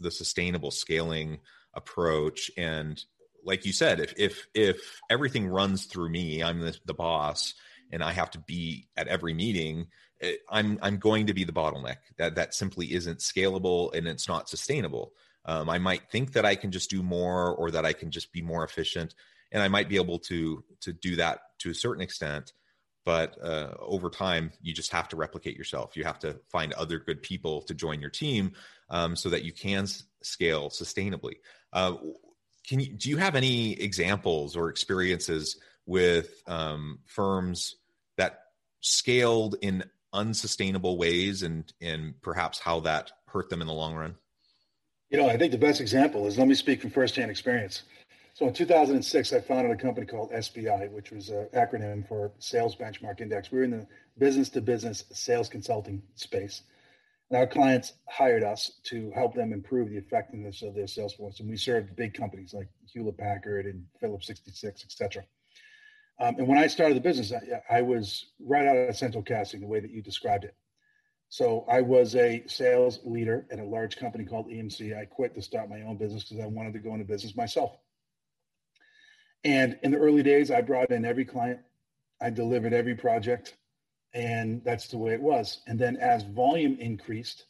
the 0.00 0.10
sustainable 0.10 0.72
scaling 0.72 1.38
approach 1.74 2.50
and 2.56 3.02
like 3.46 3.64
you 3.64 3.72
said 3.72 4.00
if 4.00 4.12
if 4.16 4.46
if 4.54 5.00
everything 5.08 5.46
runs 5.46 5.86
through 5.86 6.08
me 6.08 6.42
i'm 6.42 6.60
the, 6.60 6.76
the 6.84 6.94
boss 6.94 7.54
and 7.90 8.02
i 8.02 8.12
have 8.12 8.30
to 8.30 8.38
be 8.40 8.88
at 8.96 9.08
every 9.08 9.32
meeting 9.32 9.86
eh, 10.20 10.34
i'm 10.50 10.78
i'm 10.82 10.98
going 10.98 11.26
to 11.26 11.34
be 11.34 11.44
the 11.44 11.52
bottleneck 11.52 11.98
that 12.18 12.34
that 12.34 12.54
simply 12.54 12.92
isn't 12.92 13.20
scalable 13.20 13.94
and 13.94 14.06
it's 14.06 14.28
not 14.28 14.48
sustainable 14.48 15.12
um, 15.46 15.70
i 15.70 15.78
might 15.78 16.10
think 16.10 16.32
that 16.32 16.44
i 16.44 16.54
can 16.54 16.70
just 16.70 16.90
do 16.90 17.02
more 17.02 17.54
or 17.54 17.70
that 17.70 17.86
i 17.86 17.92
can 17.92 18.10
just 18.10 18.32
be 18.32 18.42
more 18.42 18.64
efficient 18.64 19.14
and 19.52 19.62
I 19.62 19.68
might 19.68 19.88
be 19.88 19.96
able 19.96 20.18
to 20.20 20.64
to 20.80 20.92
do 20.92 21.16
that 21.16 21.40
to 21.60 21.70
a 21.70 21.74
certain 21.74 22.02
extent. 22.02 22.52
But 23.04 23.36
uh, 23.40 23.72
over 23.78 24.10
time, 24.10 24.50
you 24.60 24.74
just 24.74 24.90
have 24.90 25.08
to 25.10 25.16
replicate 25.16 25.56
yourself. 25.56 25.96
You 25.96 26.02
have 26.02 26.18
to 26.20 26.40
find 26.50 26.72
other 26.72 26.98
good 26.98 27.22
people 27.22 27.62
to 27.62 27.74
join 27.74 28.00
your 28.00 28.10
team 28.10 28.52
um, 28.90 29.14
so 29.14 29.28
that 29.28 29.44
you 29.44 29.52
can 29.52 29.84
s- 29.84 30.02
scale 30.24 30.70
sustainably. 30.70 31.34
Uh, 31.72 31.94
can 32.66 32.80
you 32.80 32.92
do 32.92 33.08
you 33.08 33.16
have 33.16 33.34
any 33.34 33.72
examples 33.72 34.56
or 34.56 34.68
experiences 34.68 35.58
with 35.86 36.42
um, 36.46 36.98
firms 37.06 37.76
that 38.16 38.40
scaled 38.80 39.56
in 39.62 39.84
unsustainable 40.12 40.98
ways 40.98 41.42
and 41.42 41.72
and 41.80 42.20
perhaps 42.22 42.58
how 42.58 42.80
that 42.80 43.12
hurt 43.28 43.48
them 43.50 43.60
in 43.60 43.66
the 43.66 43.72
long 43.72 43.94
run? 43.94 44.14
You 45.10 45.18
know, 45.18 45.28
I 45.28 45.36
think 45.36 45.52
the 45.52 45.58
best 45.58 45.80
example 45.80 46.26
is 46.26 46.38
let 46.38 46.48
me 46.48 46.54
speak 46.54 46.80
from 46.80 46.90
firsthand 46.90 47.30
experience. 47.30 47.82
So 48.34 48.46
in 48.46 48.52
2006, 48.52 49.32
I 49.32 49.40
founded 49.40 49.72
a 49.72 49.76
company 49.80 50.06
called 50.06 50.30
SBI, 50.30 50.90
which 50.90 51.10
was 51.10 51.30
an 51.30 51.48
acronym 51.54 52.06
for 52.06 52.32
Sales 52.38 52.76
Benchmark 52.76 53.22
Index. 53.22 53.50
We 53.50 53.58
were 53.58 53.64
in 53.64 53.70
the 53.70 53.86
business 54.18 54.50
to 54.50 54.60
business 54.60 55.04
sales 55.10 55.48
consulting 55.48 56.02
space. 56.16 56.62
And 57.30 57.38
our 57.38 57.46
clients 57.46 57.94
hired 58.08 58.44
us 58.44 58.72
to 58.84 59.10
help 59.10 59.34
them 59.34 59.52
improve 59.52 59.90
the 59.90 59.96
effectiveness 59.96 60.62
of 60.62 60.74
their 60.74 60.86
sales 60.86 61.14
force. 61.14 61.40
And 61.40 61.48
we 61.48 61.56
served 61.56 61.96
big 61.96 62.14
companies 62.14 62.54
like 62.54 62.68
Hewlett 62.92 63.18
Packard 63.18 63.66
and 63.66 63.84
Phillips 64.00 64.28
66, 64.28 64.84
et 64.84 64.92
cetera. 64.92 65.24
Um, 66.18 66.36
and 66.38 66.48
when 66.48 66.58
I 66.58 66.66
started 66.66 66.96
the 66.96 67.02
business, 67.02 67.32
I, 67.32 67.78
I, 67.78 67.82
was 67.82 68.26
right 68.40 68.66
out 68.66 68.76
of 68.76 68.96
central 68.96 69.22
casting, 69.22 69.60
the 69.60 69.66
way 69.66 69.80
that 69.80 69.90
you 69.90 70.02
described 70.02 70.44
it. 70.44 70.54
So 71.28 71.66
I 71.68 71.82
was 71.82 72.14
a 72.14 72.44
sales 72.46 73.00
leader 73.04 73.46
at 73.50 73.58
a 73.58 73.64
large 73.64 73.96
company 73.96 74.24
called 74.24 74.48
EMC. 74.48 74.98
I 74.98 75.04
quit 75.04 75.34
to 75.34 75.42
start 75.42 75.68
my 75.68 75.82
own 75.82 75.98
business 75.98 76.22
because 76.22 76.42
I 76.42 76.46
wanted 76.46 76.72
to 76.74 76.78
go 76.78 76.92
into 76.92 77.04
business 77.04 77.36
myself. 77.36 77.76
And 79.44 79.78
in 79.82 79.90
the 79.90 79.98
early 79.98 80.22
days, 80.22 80.50
I 80.50 80.60
brought 80.60 80.90
in 80.90 81.04
every 81.04 81.24
client, 81.24 81.60
I 82.20 82.30
delivered 82.30 82.72
every 82.72 82.94
project, 82.94 83.56
and 84.16 84.64
that's 84.64 84.88
the 84.88 84.96
way 84.96 85.12
it 85.12 85.20
was. 85.20 85.60
And 85.66 85.78
then 85.78 85.98
as 85.98 86.22
volume 86.22 86.78
increased, 86.80 87.44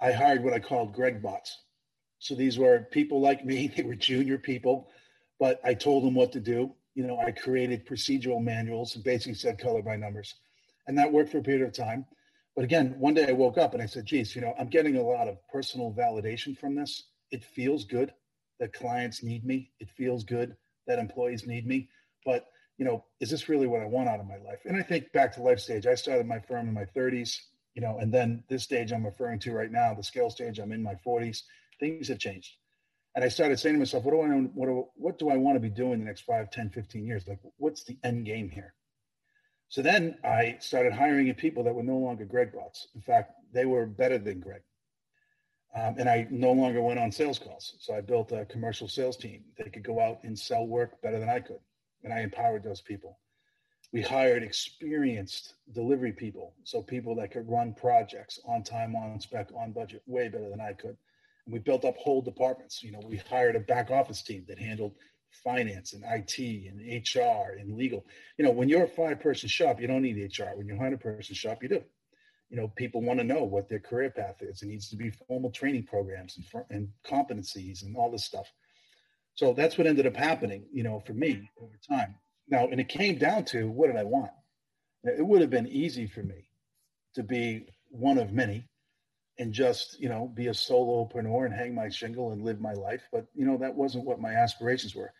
I 0.00 0.12
hired 0.12 0.44
what 0.44 0.52
I 0.52 0.60
called 0.60 0.94
Greg 0.94 1.20
bots. 1.20 1.58
So 2.20 2.36
these 2.36 2.56
were 2.56 2.86
people 2.92 3.20
like 3.20 3.44
me, 3.44 3.66
they 3.76 3.82
were 3.82 3.96
junior 3.96 4.38
people, 4.38 4.88
but 5.40 5.60
I 5.64 5.74
told 5.74 6.04
them 6.04 6.14
what 6.14 6.30
to 6.32 6.40
do. 6.40 6.72
You 6.94 7.06
know, 7.06 7.18
I 7.18 7.32
created 7.32 7.84
procedural 7.84 8.40
manuals 8.40 8.94
and 8.94 9.02
basically 9.02 9.34
said 9.34 9.58
color 9.58 9.82
by 9.82 9.96
numbers. 9.96 10.36
And 10.86 10.96
that 10.98 11.12
worked 11.12 11.30
for 11.30 11.38
a 11.38 11.42
period 11.42 11.66
of 11.66 11.72
time. 11.72 12.06
But 12.54 12.64
again, 12.64 12.94
one 12.98 13.14
day 13.14 13.26
I 13.28 13.32
woke 13.32 13.58
up 13.58 13.74
and 13.74 13.82
I 13.82 13.86
said, 13.86 14.04
geez, 14.04 14.36
you 14.36 14.42
know, 14.42 14.54
I'm 14.58 14.68
getting 14.68 14.96
a 14.96 15.02
lot 15.02 15.26
of 15.26 15.38
personal 15.52 15.92
validation 15.92 16.56
from 16.56 16.76
this. 16.76 17.08
It 17.32 17.42
feels 17.42 17.84
good 17.84 18.12
that 18.60 18.72
clients 18.72 19.24
need 19.24 19.44
me. 19.44 19.72
It 19.80 19.88
feels 19.96 20.22
good 20.22 20.54
that 20.86 21.00
employees 21.00 21.44
need 21.44 21.66
me. 21.66 21.88
But 22.24 22.51
you 22.82 22.88
know, 22.88 23.04
is 23.20 23.30
this 23.30 23.48
really 23.48 23.68
what 23.68 23.80
I 23.80 23.84
want 23.84 24.08
out 24.08 24.18
of 24.18 24.26
my 24.26 24.38
life? 24.38 24.58
And 24.64 24.76
I 24.76 24.82
think 24.82 25.12
back 25.12 25.32
to 25.34 25.40
life 25.40 25.60
stage. 25.60 25.86
I 25.86 25.94
started 25.94 26.26
my 26.26 26.40
firm 26.40 26.66
in 26.66 26.74
my 26.74 26.84
30s, 26.96 27.38
you 27.76 27.80
know, 27.80 27.98
and 28.00 28.12
then 28.12 28.42
this 28.48 28.64
stage 28.64 28.90
I'm 28.90 29.06
referring 29.06 29.38
to 29.40 29.52
right 29.52 29.70
now, 29.70 29.94
the 29.94 30.02
scale 30.02 30.30
stage, 30.30 30.58
I'm 30.58 30.72
in 30.72 30.82
my 30.82 30.96
40s. 31.06 31.42
Things 31.78 32.08
have 32.08 32.18
changed. 32.18 32.56
And 33.14 33.24
I 33.24 33.28
started 33.28 33.60
saying 33.60 33.76
to 33.76 33.78
myself, 33.78 34.02
what 34.02 34.10
do 34.10 34.20
I 34.20 34.26
what 34.26 34.66
do, 34.66 34.88
what 34.96 35.16
do 35.20 35.28
I 35.30 35.36
want 35.36 35.54
to 35.54 35.60
be 35.60 35.68
doing 35.68 36.00
the 36.00 36.06
next 36.06 36.22
5, 36.22 36.50
10, 36.50 36.70
15 36.70 37.06
years? 37.06 37.28
Like, 37.28 37.38
what's 37.58 37.84
the 37.84 37.96
end 38.02 38.26
game 38.26 38.50
here? 38.50 38.74
So 39.68 39.80
then 39.80 40.16
I 40.24 40.56
started 40.58 40.92
hiring 40.92 41.28
in 41.28 41.36
people 41.36 41.62
that 41.62 41.74
were 41.76 41.84
no 41.84 41.98
longer 41.98 42.24
Greg 42.24 42.52
bots. 42.52 42.88
In 42.96 43.00
fact, 43.00 43.34
they 43.52 43.64
were 43.64 43.86
better 43.86 44.18
than 44.18 44.40
Greg. 44.40 44.62
Um, 45.72 45.94
and 46.00 46.08
I 46.08 46.26
no 46.32 46.50
longer 46.50 46.82
went 46.82 46.98
on 46.98 47.12
sales 47.12 47.38
calls. 47.38 47.76
So 47.78 47.94
I 47.94 48.00
built 48.00 48.32
a 48.32 48.44
commercial 48.44 48.88
sales 48.88 49.16
team. 49.16 49.44
They 49.56 49.70
could 49.70 49.84
go 49.84 50.00
out 50.00 50.18
and 50.24 50.36
sell 50.36 50.66
work 50.66 51.00
better 51.00 51.20
than 51.20 51.28
I 51.28 51.38
could. 51.38 51.60
And 52.04 52.12
I 52.12 52.20
empowered 52.20 52.62
those 52.62 52.80
people. 52.80 53.18
We 53.92 54.02
hired 54.02 54.42
experienced 54.42 55.54
delivery 55.72 56.12
people. 56.12 56.54
So 56.64 56.82
people 56.82 57.14
that 57.16 57.30
could 57.30 57.48
run 57.48 57.74
projects 57.74 58.40
on 58.46 58.62
time, 58.62 58.96
on 58.96 59.20
spec, 59.20 59.50
on 59.54 59.72
budget, 59.72 60.02
way 60.06 60.28
better 60.28 60.48
than 60.48 60.60
I 60.60 60.72
could. 60.72 60.96
And 61.44 61.52
we 61.52 61.58
built 61.58 61.84
up 61.84 61.96
whole 61.96 62.22
departments. 62.22 62.82
You 62.82 62.92
know, 62.92 63.00
we 63.04 63.18
hired 63.18 63.56
a 63.56 63.60
back 63.60 63.90
office 63.90 64.22
team 64.22 64.44
that 64.48 64.58
handled 64.58 64.94
finance 65.44 65.92
and 65.92 66.04
IT 66.06 66.38
and 66.38 66.80
HR 66.80 67.58
and 67.58 67.76
legal. 67.76 68.04
You 68.38 68.44
know, 68.44 68.50
when 68.50 68.68
you're 68.68 68.84
a 68.84 68.88
five 68.88 69.20
person 69.20 69.48
shop, 69.48 69.80
you 69.80 69.86
don't 69.86 70.02
need 70.02 70.16
HR. 70.16 70.56
When 70.56 70.66
you're 70.66 70.76
a 70.76 70.80
hundred 70.80 71.00
person 71.00 71.34
shop, 71.34 71.62
you 71.62 71.68
do 71.68 71.82
you 72.52 72.58
know, 72.58 72.68
people 72.76 73.00
want 73.00 73.18
to 73.18 73.24
know 73.24 73.44
what 73.44 73.66
their 73.66 73.80
career 73.80 74.10
path 74.10 74.42
is. 74.42 74.60
It 74.60 74.66
needs 74.66 74.90
to 74.90 74.96
be 74.96 75.10
formal 75.10 75.50
training 75.50 75.84
programs 75.84 76.36
and, 76.36 76.64
and 76.68 76.88
competencies 77.02 77.82
and 77.82 77.96
all 77.96 78.10
this 78.10 78.26
stuff. 78.26 78.52
So 79.34 79.54
that's 79.54 79.78
what 79.78 79.86
ended 79.86 80.06
up 80.06 80.16
happening, 80.16 80.64
you 80.72 80.82
know, 80.82 81.00
for 81.06 81.14
me 81.14 81.50
over 81.60 81.78
time. 81.88 82.16
Now, 82.48 82.68
and 82.68 82.80
it 82.80 82.88
came 82.88 83.18
down 83.18 83.44
to 83.46 83.68
what 83.68 83.86
did 83.86 83.96
I 83.96 84.04
want? 84.04 84.30
It 85.04 85.26
would 85.26 85.40
have 85.40 85.50
been 85.50 85.66
easy 85.66 86.06
for 86.06 86.22
me 86.22 86.48
to 87.14 87.22
be 87.22 87.66
one 87.90 88.18
of 88.18 88.32
many 88.32 88.68
and 89.38 89.52
just, 89.52 89.98
you 89.98 90.08
know, 90.08 90.30
be 90.34 90.48
a 90.48 90.52
solopreneur 90.52 91.46
and 91.46 91.54
hang 91.54 91.74
my 91.74 91.88
shingle 91.88 92.32
and 92.32 92.44
live 92.44 92.60
my 92.60 92.74
life. 92.74 93.02
But, 93.10 93.26
you 93.34 93.46
know, 93.46 93.56
that 93.58 93.74
wasn't 93.74 94.04
what 94.04 94.20
my 94.20 94.34
aspirations 94.34 94.94
were. 94.94 95.12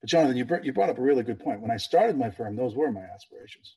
But 0.00 0.10
Jonathan, 0.10 0.36
you, 0.36 0.46
you 0.62 0.72
brought 0.72 0.90
up 0.90 0.98
a 0.98 1.02
really 1.02 1.22
good 1.22 1.38
point. 1.38 1.60
When 1.60 1.70
I 1.70 1.76
started 1.76 2.16
my 2.16 2.30
firm, 2.30 2.56
those 2.56 2.74
were 2.74 2.90
my 2.90 3.02
aspirations. 3.02 3.76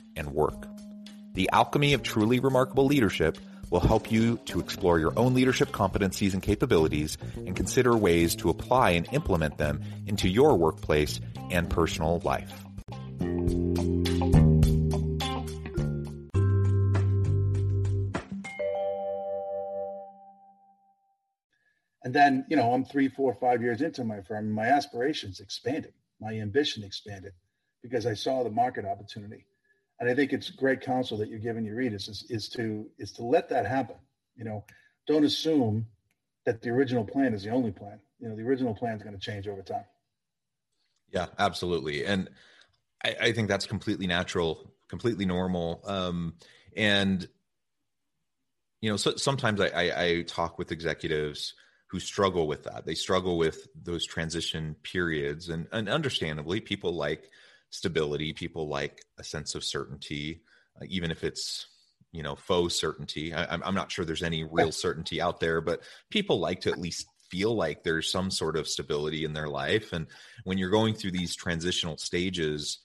and 0.15 0.33
work. 0.33 0.67
The 1.33 1.49
alchemy 1.51 1.93
of 1.93 2.03
truly 2.03 2.39
remarkable 2.39 2.85
leadership 2.85 3.37
will 3.69 3.79
help 3.79 4.11
you 4.11 4.37
to 4.45 4.59
explore 4.59 4.99
your 4.99 5.17
own 5.17 5.33
leadership 5.33 5.69
competencies 5.69 6.33
and 6.33 6.43
capabilities 6.43 7.17
and 7.37 7.55
consider 7.55 7.95
ways 7.95 8.35
to 8.35 8.49
apply 8.49 8.91
and 8.91 9.07
implement 9.13 9.57
them 9.57 9.81
into 10.05 10.27
your 10.27 10.57
workplace 10.57 11.21
and 11.49 11.69
personal 11.69 12.19
life. 12.25 12.65
And 22.03 22.15
then, 22.15 22.45
you 22.49 22.57
know, 22.57 22.73
I'm 22.73 22.83
three, 22.83 23.07
four, 23.07 23.33
five 23.35 23.61
years 23.61 23.81
into 23.81 24.03
my 24.03 24.21
firm. 24.21 24.51
My 24.51 24.65
aspirations 24.65 25.39
expanded, 25.39 25.93
my 26.19 26.33
ambition 26.33 26.83
expanded 26.83 27.31
because 27.81 28.05
I 28.05 28.15
saw 28.15 28.43
the 28.43 28.49
market 28.49 28.85
opportunity 28.85 29.45
and 30.01 30.09
I 30.09 30.15
think 30.15 30.33
it's 30.33 30.49
great 30.49 30.81
counsel 30.81 31.15
that 31.19 31.29
you're 31.29 31.39
giving 31.39 31.63
your 31.63 31.75
readers 31.75 32.07
is, 32.07 32.25
is 32.29 32.49
to 32.49 32.87
is 32.97 33.11
to 33.13 33.23
let 33.23 33.47
that 33.49 33.67
happen. 33.67 33.95
You 34.35 34.43
know, 34.43 34.65
don't 35.07 35.23
assume 35.23 35.85
that 36.45 36.61
the 36.61 36.71
original 36.71 37.05
plan 37.05 37.35
is 37.35 37.43
the 37.43 37.51
only 37.51 37.71
plan. 37.71 37.99
You 38.19 38.27
know, 38.27 38.35
the 38.35 38.41
original 38.41 38.73
plan 38.73 38.97
is 38.97 39.03
going 39.03 39.15
to 39.15 39.21
change 39.21 39.47
over 39.47 39.61
time. 39.61 39.85
Yeah, 41.13 41.27
absolutely, 41.37 42.03
and 42.05 42.29
I, 43.05 43.15
I 43.21 43.31
think 43.31 43.47
that's 43.47 43.67
completely 43.67 44.07
natural, 44.07 44.73
completely 44.89 45.25
normal. 45.25 45.81
Um, 45.85 46.33
and 46.75 47.27
you 48.81 48.89
know, 48.89 48.97
so, 48.97 49.15
sometimes 49.17 49.61
I, 49.61 49.67
I, 49.67 50.03
I 50.03 50.21
talk 50.23 50.57
with 50.57 50.71
executives 50.71 51.53
who 51.85 51.99
struggle 51.99 52.47
with 52.47 52.63
that. 52.63 52.87
They 52.87 52.95
struggle 52.95 53.37
with 53.37 53.67
those 53.75 54.03
transition 54.07 54.75
periods, 54.81 55.49
and, 55.49 55.67
and 55.71 55.87
understandably, 55.87 56.59
people 56.59 56.95
like 56.95 57.29
stability. 57.71 58.33
People 58.33 58.67
like 58.67 59.03
a 59.17 59.23
sense 59.23 59.55
of 59.55 59.63
certainty, 59.63 60.41
uh, 60.79 60.85
even 60.87 61.09
if 61.09 61.23
it's 61.23 61.65
you 62.11 62.21
know 62.21 62.35
faux 62.35 62.75
certainty. 62.75 63.33
I, 63.33 63.45
I'm 63.51 63.75
not 63.75 63.91
sure 63.91 64.05
there's 64.05 64.23
any 64.23 64.43
real 64.43 64.71
certainty 64.71 65.19
out 65.19 65.39
there, 65.39 65.59
but 65.61 65.81
people 66.11 66.39
like 66.39 66.61
to 66.61 66.71
at 66.71 66.79
least 66.79 67.07
feel 67.29 67.55
like 67.55 67.83
there's 67.83 68.11
some 68.11 68.29
sort 68.29 68.57
of 68.57 68.67
stability 68.67 69.23
in 69.23 69.33
their 69.33 69.47
life. 69.47 69.93
And 69.93 70.07
when 70.43 70.57
you're 70.57 70.69
going 70.69 70.93
through 70.93 71.11
these 71.11 71.35
transitional 71.35 71.97
stages, 71.97 72.79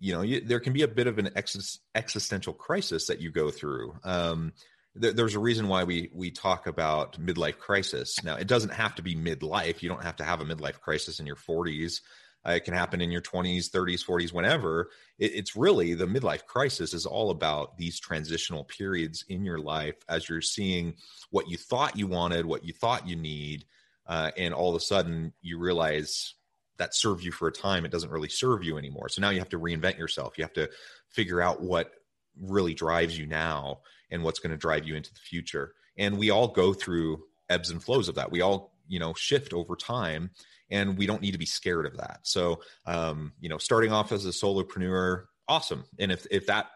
you 0.00 0.12
know 0.12 0.22
you, 0.22 0.40
there 0.40 0.58
can 0.58 0.72
be 0.72 0.82
a 0.82 0.88
bit 0.88 1.06
of 1.06 1.18
an 1.18 1.30
ex- 1.36 1.78
existential 1.94 2.52
crisis 2.52 3.06
that 3.06 3.20
you 3.20 3.30
go 3.30 3.50
through 3.50 3.94
um, 4.02 4.52
th- 5.00 5.14
there's 5.14 5.36
a 5.36 5.40
reason 5.40 5.68
why 5.68 5.84
we 5.84 6.10
we 6.12 6.30
talk 6.30 6.66
about 6.66 7.20
midlife 7.20 7.58
crisis 7.58 8.22
now 8.24 8.34
it 8.34 8.48
doesn't 8.48 8.72
have 8.72 8.94
to 8.94 9.02
be 9.02 9.14
midlife 9.14 9.82
you 9.82 9.88
don't 9.88 10.02
have 10.02 10.16
to 10.16 10.24
have 10.24 10.40
a 10.40 10.44
midlife 10.44 10.80
crisis 10.80 11.20
in 11.20 11.26
your 11.26 11.36
40s 11.36 12.00
uh, 12.46 12.52
it 12.52 12.64
can 12.64 12.74
happen 12.74 13.00
in 13.00 13.10
your 13.10 13.20
20s 13.20 13.70
30s 13.70 14.04
40s 14.04 14.32
whenever. 14.32 14.90
It, 15.18 15.32
it's 15.34 15.56
really 15.56 15.94
the 15.94 16.06
midlife 16.06 16.46
crisis 16.46 16.94
is 16.94 17.06
all 17.06 17.30
about 17.30 17.76
these 17.76 18.00
transitional 18.00 18.64
periods 18.64 19.24
in 19.28 19.44
your 19.44 19.58
life 19.58 19.96
as 20.08 20.28
you're 20.28 20.40
seeing 20.40 20.94
what 21.30 21.48
you 21.48 21.56
thought 21.56 21.96
you 21.96 22.06
wanted 22.06 22.46
what 22.46 22.64
you 22.64 22.72
thought 22.72 23.06
you 23.06 23.16
need 23.16 23.64
uh, 24.06 24.30
and 24.36 24.54
all 24.54 24.70
of 24.70 24.76
a 24.76 24.80
sudden 24.80 25.32
you 25.42 25.58
realize 25.58 26.34
that 26.78 26.94
served 26.94 27.22
you 27.22 27.30
for 27.30 27.46
a 27.46 27.52
time. 27.52 27.84
It 27.84 27.92
doesn't 27.92 28.10
really 28.10 28.30
serve 28.30 28.64
you 28.64 28.78
anymore. 28.78 29.10
So 29.10 29.20
now 29.20 29.28
you 29.28 29.38
have 29.38 29.50
to 29.50 29.58
reinvent 29.58 29.98
yourself. 29.98 30.38
You 30.38 30.44
have 30.44 30.54
to 30.54 30.70
figure 31.10 31.40
out 31.40 31.62
what 31.62 31.92
really 32.40 32.72
drives 32.72 33.18
you 33.18 33.26
now 33.26 33.80
and 34.10 34.24
what's 34.24 34.38
going 34.38 34.52
to 34.52 34.56
drive 34.56 34.86
you 34.86 34.96
into 34.96 35.12
the 35.12 35.20
future. 35.20 35.74
And 35.98 36.16
we 36.16 36.30
all 36.30 36.48
go 36.48 36.72
through 36.72 37.22
ebbs 37.50 37.68
and 37.68 37.82
flows 37.82 38.08
of 38.08 38.14
that. 38.14 38.32
We 38.32 38.40
all 38.40 38.72
you 38.88 38.98
know 38.98 39.14
shift 39.14 39.52
over 39.52 39.76
time 39.76 40.30
and 40.70 40.96
we 40.96 41.06
don't 41.06 41.22
need 41.22 41.32
to 41.32 41.38
be 41.38 41.46
scared 41.46 41.86
of 41.86 41.96
that. 41.98 42.20
So 42.22 42.60
um, 42.86 43.32
you 43.40 43.48
know 43.48 43.58
starting 43.58 43.92
off 43.92 44.12
as 44.12 44.26
a 44.26 44.30
solopreneur 44.30 45.24
awesome. 45.48 45.84
And 45.98 46.12
if 46.12 46.26
if 46.30 46.46
that 46.46 46.66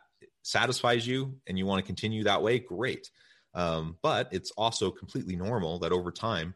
satisfies 0.42 1.06
you 1.06 1.36
and 1.46 1.58
you 1.58 1.64
want 1.64 1.82
to 1.82 1.86
continue 1.86 2.24
that 2.24 2.42
way 2.42 2.58
great. 2.58 3.10
Um, 3.54 3.96
but 4.02 4.28
it's 4.32 4.50
also 4.56 4.90
completely 4.90 5.36
normal 5.36 5.78
that 5.78 5.92
over 5.92 6.10
time 6.10 6.54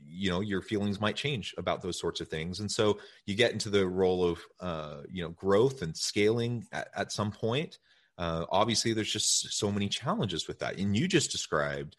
you 0.00 0.30
know 0.30 0.40
your 0.40 0.62
feelings 0.62 1.00
might 1.00 1.16
change 1.16 1.54
about 1.58 1.82
those 1.82 1.98
sorts 1.98 2.20
of 2.20 2.28
things. 2.28 2.60
And 2.60 2.70
so 2.70 2.98
you 3.26 3.34
get 3.34 3.52
into 3.52 3.68
the 3.68 3.86
role 3.86 4.24
of 4.24 4.40
uh, 4.60 5.02
you 5.10 5.22
know 5.22 5.30
growth 5.30 5.82
and 5.82 5.96
scaling 5.96 6.64
at, 6.72 6.88
at 6.94 7.12
some 7.12 7.30
point. 7.30 7.78
Uh, 8.16 8.44
obviously 8.50 8.92
there's 8.92 9.12
just 9.12 9.52
so 9.52 9.70
many 9.70 9.88
challenges 9.88 10.48
with 10.48 10.58
that. 10.60 10.78
And 10.78 10.96
you 10.96 11.06
just 11.06 11.30
described 11.30 11.96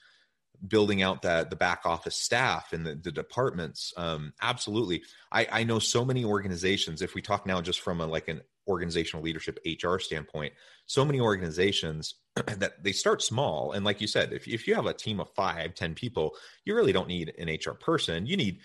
building 0.67 1.01
out 1.01 1.21
that 1.21 1.49
the 1.49 1.55
back 1.55 1.81
office 1.85 2.15
staff 2.15 2.73
and 2.73 2.85
the, 2.85 2.95
the 2.95 3.11
departments 3.11 3.93
um, 3.97 4.33
absolutely. 4.41 5.03
I, 5.31 5.47
I 5.51 5.63
know 5.63 5.79
so 5.79 6.03
many 6.03 6.25
organizations 6.25 7.01
if 7.01 7.15
we 7.15 7.21
talk 7.21 7.45
now 7.45 7.61
just 7.61 7.81
from 7.81 8.01
a 8.01 8.05
like 8.05 8.27
an 8.27 8.41
organizational 8.67 9.23
leadership 9.23 9.59
hr 9.83 9.97
standpoint 9.97 10.53
so 10.85 11.03
many 11.03 11.19
organizations 11.19 12.15
that 12.35 12.83
they 12.83 12.91
start 12.91 13.21
small. 13.21 13.71
And 13.71 13.85
like 13.85 14.01
you 14.01 14.07
said 14.07 14.33
if, 14.33 14.47
if 14.47 14.67
you 14.67 14.75
have 14.75 14.85
a 14.85 14.93
team 14.93 15.19
of 15.19 15.29
five 15.33 15.75
ten 15.75 15.95
people 15.95 16.35
you 16.65 16.75
really 16.75 16.93
don't 16.93 17.07
need 17.07 17.33
an 17.37 17.49
hr 17.49 17.73
person. 17.73 18.25
You 18.25 18.37
need 18.37 18.59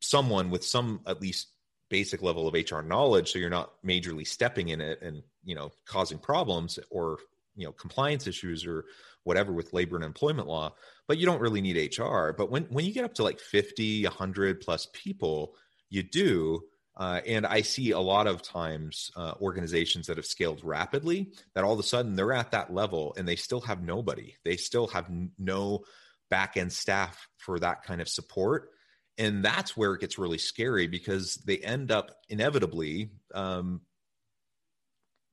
someone 0.00 0.50
with 0.50 0.64
some 0.64 1.00
at 1.06 1.20
least 1.20 1.48
basic 1.88 2.20
level 2.20 2.48
of 2.48 2.54
hr 2.54 2.80
knowledge 2.82 3.32
so 3.32 3.38
you're 3.38 3.48
not 3.48 3.72
majorly 3.84 4.26
stepping 4.26 4.68
in 4.68 4.80
it 4.80 5.00
and 5.02 5.22
you 5.44 5.54
know 5.54 5.70
causing 5.86 6.18
problems 6.18 6.78
or 6.90 7.18
you 7.54 7.64
know 7.64 7.72
compliance 7.72 8.26
issues 8.26 8.66
or 8.66 8.84
whatever 9.26 9.52
with 9.52 9.72
labor 9.72 9.96
and 9.96 10.04
employment 10.04 10.48
law 10.48 10.72
but 11.08 11.18
you 11.18 11.26
don't 11.26 11.40
really 11.40 11.60
need 11.60 11.76
hr 11.98 12.30
but 12.32 12.50
when 12.50 12.64
when 12.64 12.84
you 12.84 12.92
get 12.92 13.04
up 13.04 13.14
to 13.14 13.22
like 13.22 13.40
50 13.40 14.04
100 14.04 14.60
plus 14.60 14.88
people 14.92 15.54
you 15.90 16.02
do 16.02 16.62
uh, 16.96 17.20
and 17.26 17.44
I 17.44 17.60
see 17.60 17.90
a 17.90 18.00
lot 18.00 18.26
of 18.26 18.40
times 18.40 19.10
uh, 19.16 19.34
organizations 19.40 20.06
that 20.06 20.16
have 20.16 20.24
scaled 20.24 20.64
rapidly 20.64 21.30
that 21.54 21.62
all 21.62 21.74
of 21.74 21.78
a 21.78 21.82
sudden 21.82 22.14
they're 22.14 22.32
at 22.32 22.52
that 22.52 22.72
level 22.72 23.14
and 23.18 23.28
they 23.28 23.36
still 23.36 23.60
have 23.60 23.82
nobody. 23.82 24.34
They 24.44 24.56
still 24.56 24.86
have 24.88 25.06
n- 25.10 25.32
no 25.38 25.84
back 26.30 26.56
end 26.56 26.72
staff 26.72 27.28
for 27.36 27.58
that 27.58 27.82
kind 27.82 28.00
of 28.00 28.08
support. 28.08 28.70
And 29.18 29.44
that's 29.44 29.76
where 29.76 29.92
it 29.92 30.00
gets 30.00 30.18
really 30.18 30.38
scary 30.38 30.86
because 30.86 31.34
they 31.46 31.58
end 31.58 31.90
up 31.90 32.12
inevitably 32.30 33.10
um, 33.34 33.82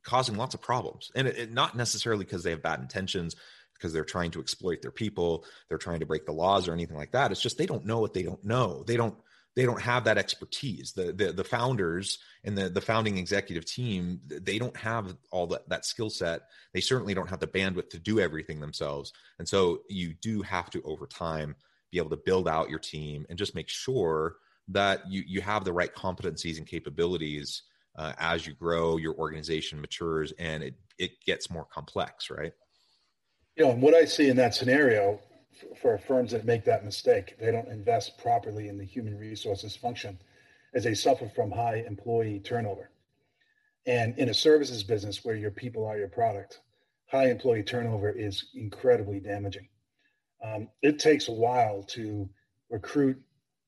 causing 0.04 0.36
lots 0.36 0.54
of 0.56 0.62
problems. 0.62 1.12
And 1.16 1.30
it, 1.30 1.38
it, 1.38 1.52
not 1.52 1.78
necessarily 1.78 2.26
because 2.26 2.44
they 2.44 2.52
have 2.52 2.62
bad 2.62 2.82
intentions, 2.82 3.38
because 3.84 3.92
they're 3.94 4.06
trying 4.06 4.32
to 4.32 4.40
exploit 4.40 4.82
their 4.82 4.92
people, 4.92 5.44
they're 5.68 5.78
trying 5.78 6.00
to 6.00 6.06
break 6.06 6.26
the 6.26 6.32
laws 6.32 6.70
or 6.70 6.74
anything 6.74 6.96
like 6.96 7.12
that. 7.12 7.32
It's 7.32 7.42
just 7.42 7.58
they 7.58 7.66
don't 7.66 7.86
know 7.86 8.00
what 8.00 8.14
they 8.14 8.24
don't 8.24 8.42
know. 8.46 8.82
They 8.88 8.96
don't 8.96 9.14
they 9.58 9.66
don't 9.66 9.82
have 9.82 10.06
that 10.06 10.18
expertise. 10.18 10.94
The 10.94 11.12
the, 11.12 11.34
the 11.34 11.44
founders 11.44 12.20
and 12.46 12.58
the 12.58 12.70
the 12.70 12.80
founding 12.80 13.18
executive 13.18 13.66
team 13.66 14.22
they 14.26 14.58
don't 14.58 14.78
have 14.78 15.18
all 15.32 15.48
that 15.48 15.68
that 15.68 15.86
skill 15.86 16.10
set. 16.10 16.44
They 16.74 16.80
certainly 16.80 17.14
don't 17.14 17.30
have 17.30 17.42
the 17.42 17.48
bandwidth 17.48 17.90
to 17.90 18.00
do 18.00 18.22
everything 18.22 18.62
themselves. 18.62 19.12
And 19.38 19.48
so 19.48 19.82
you 19.90 20.14
do 20.14 20.42
have 20.44 20.70
to 20.70 20.82
over 20.84 21.06
time 21.06 21.58
be 21.92 21.98
able 21.98 22.12
to 22.12 22.18
build 22.26 22.48
out 22.48 22.70
your 22.70 22.80
team 22.80 23.26
and 23.30 23.38
just 23.38 23.54
make 23.54 23.68
sure 23.68 24.38
that 24.70 25.02
you 25.12 25.24
you 25.28 25.42
have 25.42 25.66
the 25.66 25.74
right 25.74 25.94
competencies 25.94 26.58
and 26.58 26.66
capabilities 26.66 27.64
uh, 27.98 28.14
as 28.18 28.48
you 28.48 28.54
grow, 28.54 28.96
your 28.96 29.14
organization 29.16 29.82
matures, 29.82 30.32
and 30.40 30.64
it 30.64 30.76
it 30.98 31.12
gets 31.26 31.50
more 31.50 31.66
complex, 31.66 32.30
right? 32.30 32.54
You 33.56 33.66
know, 33.66 33.72
and 33.72 33.82
what 33.82 33.94
I 33.94 34.06
see 34.06 34.30
in 34.30 34.38
that 34.38 34.56
scenario 34.56 35.20
for 35.82 35.98
firms 35.98 36.32
that 36.32 36.46
make 36.46 36.66
that 36.66 36.86
mistake. 36.86 37.36
They 37.40 37.52
don't 37.52 37.68
invest 37.68 38.18
properly 38.18 38.68
in 38.68 38.78
the 38.78 38.86
human 38.86 39.18
resources 39.18 39.76
function 39.76 40.20
as 40.74 40.84
they 40.84 40.94
suffer 40.94 41.30
from 41.30 41.52
high 41.52 41.84
employee 41.88 42.40
turnover. 42.40 42.90
And 43.86 44.18
in 44.18 44.30
a 44.30 44.34
services 44.34 44.84
business 44.84 45.24
where 45.24 45.36
your 45.36 45.52
people 45.52 45.86
are 45.86 45.98
your 45.98 46.08
product, 46.08 46.62
high 47.08 47.30
employee 47.30 47.64
turnover 47.64 48.10
is 48.10 48.46
incredibly 48.56 49.20
damaging. 49.20 49.68
Um, 50.44 50.70
it 50.82 51.00
takes 51.00 51.28
a 51.28 51.34
while 51.34 51.84
to 51.90 52.30
recruit, 52.70 53.22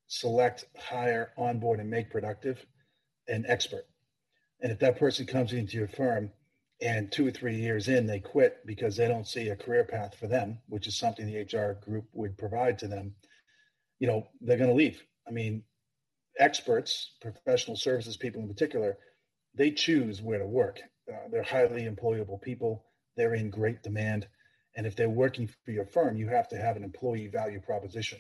select, 0.08 0.66
hire, 0.78 1.32
onboard, 1.38 1.80
and 1.80 1.90
make 1.90 2.10
productive 2.10 2.66
an 3.28 3.46
expert. 3.48 3.86
And 4.62 4.72
if 4.72 4.80
that 4.80 4.98
person 4.98 5.26
comes 5.26 5.54
into 5.54 5.78
your 5.78 5.88
firm 5.88 6.32
and 6.82 7.12
two 7.12 7.26
or 7.26 7.32
three 7.32 7.56
years 7.56 7.88
in 7.88 8.06
they 8.06 8.20
quit 8.20 8.58
because 8.66 8.98
they 8.98 9.08
don't 9.08 9.28
see 9.28 9.50
a 9.50 9.56
career 9.56 9.86
path 9.86 10.16
for 10.16 10.28
them 10.28 10.58
which 10.68 10.88
is 10.88 10.98
something 10.98 11.26
the 11.26 11.58
hr 11.58 11.80
group 11.84 12.06
would 12.14 12.38
provide 12.38 12.78
to 12.80 12.88
them. 12.88 13.16
You 14.00 14.08
know 14.08 14.28
they're 14.42 14.58
going 14.58 14.70
to 14.70 14.76
leave. 14.76 15.02
I 15.28 15.32
mean 15.32 15.64
experts 16.38 17.12
professional 17.22 17.78
services 17.78 18.18
people 18.18 18.42
in 18.42 18.48
particular 18.48 18.98
they 19.58 19.72
choose 19.72 20.22
where 20.22 20.40
to 20.40 20.46
work. 20.46 20.82
Uh, 21.10 21.30
they're 21.32 21.44
highly 21.44 21.84
employable 21.84 22.42
people. 22.42 22.84
They're 23.16 23.36
in 23.36 23.50
great 23.50 23.84
demand. 23.84 24.28
And 24.76 24.86
if 24.86 24.98
they're 24.98 25.08
working 25.10 25.48
for 25.64 25.72
your 25.72 25.86
firm 25.86 26.18
you 26.18 26.28
have 26.28 26.50
to 26.50 26.58
have 26.58 26.76
an 26.76 26.84
employee 26.84 27.28
value 27.28 27.62
proposition. 27.62 28.20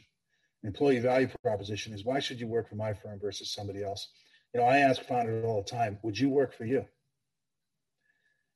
An 0.64 0.68
employee 0.68 1.00
value 1.00 1.28
proposition 1.44 1.94
is 1.94 2.06
why 2.06 2.20
should 2.20 2.40
you 2.40 2.48
work 2.48 2.70
for 2.70 2.76
my 2.76 2.94
firm 2.94 3.20
versus 3.20 3.54
somebody 3.54 3.84
else? 3.84 4.08
You 4.54 4.62
know 4.62 4.68
i 4.68 4.78
ask 4.78 5.04
founders 5.04 5.44
all 5.44 5.62
the 5.62 5.70
time 5.70 6.00
would 6.02 6.18
you 6.18 6.30
work 6.30 6.56
for 6.56 6.64
you 6.64 6.86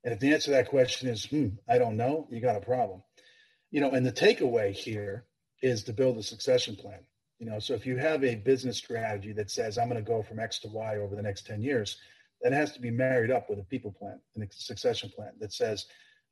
and 0.03 0.13
if 0.13 0.19
the 0.19 0.33
answer 0.33 0.45
to 0.45 0.51
that 0.51 0.69
question 0.69 1.09
is, 1.09 1.25
hmm, 1.25 1.49
I 1.67 1.77
don't 1.77 1.97
know, 1.97 2.27
you 2.31 2.39
got 2.39 2.55
a 2.55 2.61
problem. 2.61 3.03
You 3.71 3.81
know, 3.81 3.91
and 3.91 4.05
the 4.05 4.11
takeaway 4.11 4.71
here 4.71 5.25
is 5.61 5.83
to 5.83 5.93
build 5.93 6.17
a 6.17 6.23
succession 6.23 6.75
plan. 6.75 6.99
You 7.39 7.49
know, 7.49 7.59
so 7.59 7.73
if 7.73 7.85
you 7.85 7.97
have 7.97 8.23
a 8.23 8.35
business 8.35 8.77
strategy 8.77 9.33
that 9.33 9.51
says 9.51 9.77
I'm 9.77 9.89
going 9.89 10.03
to 10.03 10.07
go 10.07 10.23
from 10.23 10.39
X 10.39 10.59
to 10.59 10.67
Y 10.69 10.97
over 10.97 11.15
the 11.15 11.21
next 11.21 11.45
10 11.45 11.61
years, 11.61 11.97
that 12.41 12.53
has 12.53 12.71
to 12.73 12.81
be 12.81 12.91
married 12.91 13.31
up 13.31 13.49
with 13.49 13.59
a 13.59 13.63
people 13.63 13.91
plan 13.91 14.19
and 14.35 14.43
a 14.43 14.47
succession 14.51 15.09
plan 15.09 15.31
that 15.39 15.53
says 15.53 15.85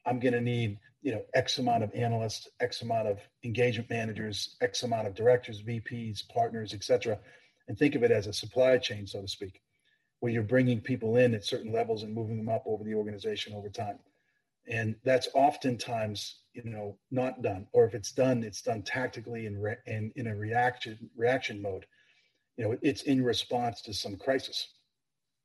I'm 0.06 0.19
going 0.19 0.34
to 0.34 0.41
need, 0.41 0.80
you 1.01 1.12
know, 1.12 1.21
X 1.34 1.58
amount 1.58 1.84
of 1.84 1.93
analysts, 1.93 2.47
X 2.62 2.82
amount 2.82 3.10
of 3.10 3.19
engagement 3.43 3.89
managers, 3.89 4.56
X 4.62 4.84
amount 4.84 5.08
of 5.08 5.15
directors, 5.15 5.62
VPs, 5.62 6.27
partners, 6.30 6.73
etc. 6.73 7.19
And 7.67 7.77
think 7.77 7.95
of 7.95 8.03
it 8.03 8.12
as 8.12 8.27
a 8.27 8.34
supply 8.34 8.77
chain, 8.77 9.06
so 9.06 9.21
to 9.21 9.27
speak 9.27 9.62
where 10.19 10.32
you're 10.32 10.43
bringing 10.43 10.82
people 10.82 11.17
in 11.17 11.36
at 11.36 11.45
certain 11.45 11.71
levels 11.71 12.03
and 12.03 12.13
moving 12.13 12.38
them 12.38 12.49
up 12.49 12.63
over 12.65 12.84
the 12.84 12.95
organization 12.95 13.53
over 13.53 13.69
time. 13.69 13.99
And 14.67 14.95
that's 15.03 15.30
oftentimes, 15.34 16.39
you 16.53 16.63
know, 16.63 16.97
not 17.12 17.41
done. 17.41 17.67
Or 17.71 17.86
if 17.86 17.93
it's 17.93 18.12
done, 18.12 18.43
it's 18.43 18.62
done 18.62 18.82
tactically 18.82 19.45
and, 19.45 19.62
re- 19.62 19.77
and 19.86 20.12
in 20.15 20.27
a 20.27 20.36
reaction 20.36 21.10
reaction 21.15 21.62
mode. 21.62 21.86
You 22.58 22.65
know, 22.65 22.77
it's 22.82 23.03
in 23.03 23.23
response 23.23 23.82
to 23.84 23.93
some 23.93 24.17
crisis. 24.17 24.73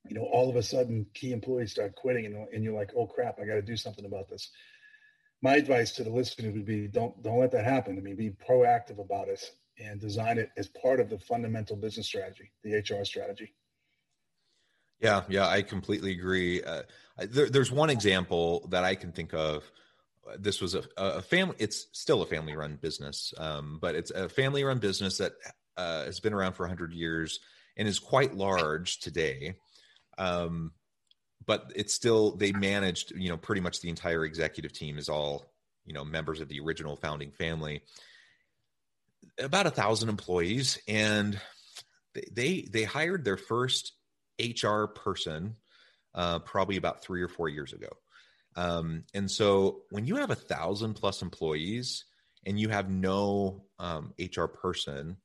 You 0.08 0.16
know, 0.16 0.24
all 0.24 0.50
of 0.50 0.56
a 0.56 0.62
sudden, 0.62 1.06
key 1.14 1.32
employees 1.32 1.70
start 1.70 1.94
quitting, 1.94 2.26
and, 2.26 2.48
and 2.52 2.64
you're 2.64 2.74
like, 2.74 2.90
"Oh 2.96 3.06
crap, 3.06 3.38
I 3.38 3.44
got 3.44 3.54
to 3.54 3.62
do 3.62 3.76
something 3.76 4.06
about 4.06 4.28
this." 4.28 4.50
My 5.42 5.56
advice 5.56 5.92
to 5.92 6.04
the 6.04 6.11
listeners 6.11 6.54
would 6.54 6.64
be: 6.64 6.88
don't 6.88 7.22
don't 7.22 7.38
let 7.38 7.52
that 7.52 7.64
happen. 7.64 7.98
I 7.98 8.00
mean, 8.00 8.16
be 8.16 8.30
proactive 8.30 8.98
about 8.98 9.28
it 9.28 9.52
and 9.78 10.00
design 10.00 10.38
it 10.38 10.50
as 10.56 10.68
part 10.68 10.98
of 10.98 11.08
the 11.08 11.18
fundamental 11.18 11.76
business 11.76 12.06
strategy, 12.06 12.50
the 12.64 12.74
HR 12.74 13.04
strategy. 13.04 13.54
Yeah, 15.02 15.22
yeah, 15.28 15.48
I 15.48 15.62
completely 15.62 16.12
agree. 16.12 16.62
Uh, 16.62 16.82
there, 17.18 17.50
there's 17.50 17.72
one 17.72 17.90
example 17.90 18.66
that 18.70 18.84
I 18.84 18.94
can 18.94 19.12
think 19.12 19.34
of. 19.34 19.70
This 20.38 20.60
was 20.60 20.76
a, 20.76 20.84
a 20.96 21.20
family. 21.22 21.56
It's 21.58 21.88
still 21.92 22.22
a 22.22 22.26
family-run 22.26 22.78
business, 22.80 23.34
um, 23.36 23.78
but 23.80 23.96
it's 23.96 24.12
a 24.12 24.28
family-run 24.28 24.78
business 24.78 25.18
that 25.18 25.32
uh, 25.76 26.04
has 26.04 26.20
been 26.20 26.32
around 26.32 26.52
for 26.52 26.62
100 26.62 26.92
years 26.92 27.40
and 27.76 27.88
is 27.88 27.98
quite 27.98 28.34
large 28.36 29.00
today. 29.00 29.54
Um, 30.18 30.72
but 31.46 31.72
it's 31.74 31.94
still 31.94 32.36
they 32.36 32.52
managed, 32.52 33.12
you 33.16 33.28
know, 33.28 33.36
pretty 33.36 33.60
much 33.60 33.80
the 33.80 33.88
entire 33.88 34.24
executive 34.24 34.72
team 34.72 34.98
is 34.98 35.08
all 35.08 35.46
you 35.86 35.94
know 35.94 36.04
members 36.04 36.40
of 36.40 36.48
the 36.48 36.60
original 36.60 36.96
founding 36.96 37.32
family. 37.32 37.82
About 39.38 39.66
a 39.66 39.70
thousand 39.70 40.08
employees, 40.08 40.78
and 40.86 41.40
they 42.14 42.24
they, 42.32 42.68
they 42.70 42.84
hired 42.84 43.24
their 43.24 43.36
first 43.36 43.92
HR 44.42 44.87
person 44.87 45.57
uh, 46.14 46.40
probably 46.40 46.76
about 46.76 47.02
three 47.02 47.22
or 47.22 47.28
four 47.28 47.48
years 47.48 47.72
ago. 47.72 47.88
Um, 48.57 49.05
and 49.14 49.31
so 49.31 49.83
when 49.90 50.07
you 50.07 50.16
have 50.16 50.31
a 50.31 50.35
thousand 50.35 50.94
plus 50.94 51.22
employees 51.22 52.05
and 52.44 52.59
you 52.59 52.68
have 52.68 52.90
no 52.90 53.64
um, 53.78 54.12
HR 54.18 54.44
person, 54.44 55.16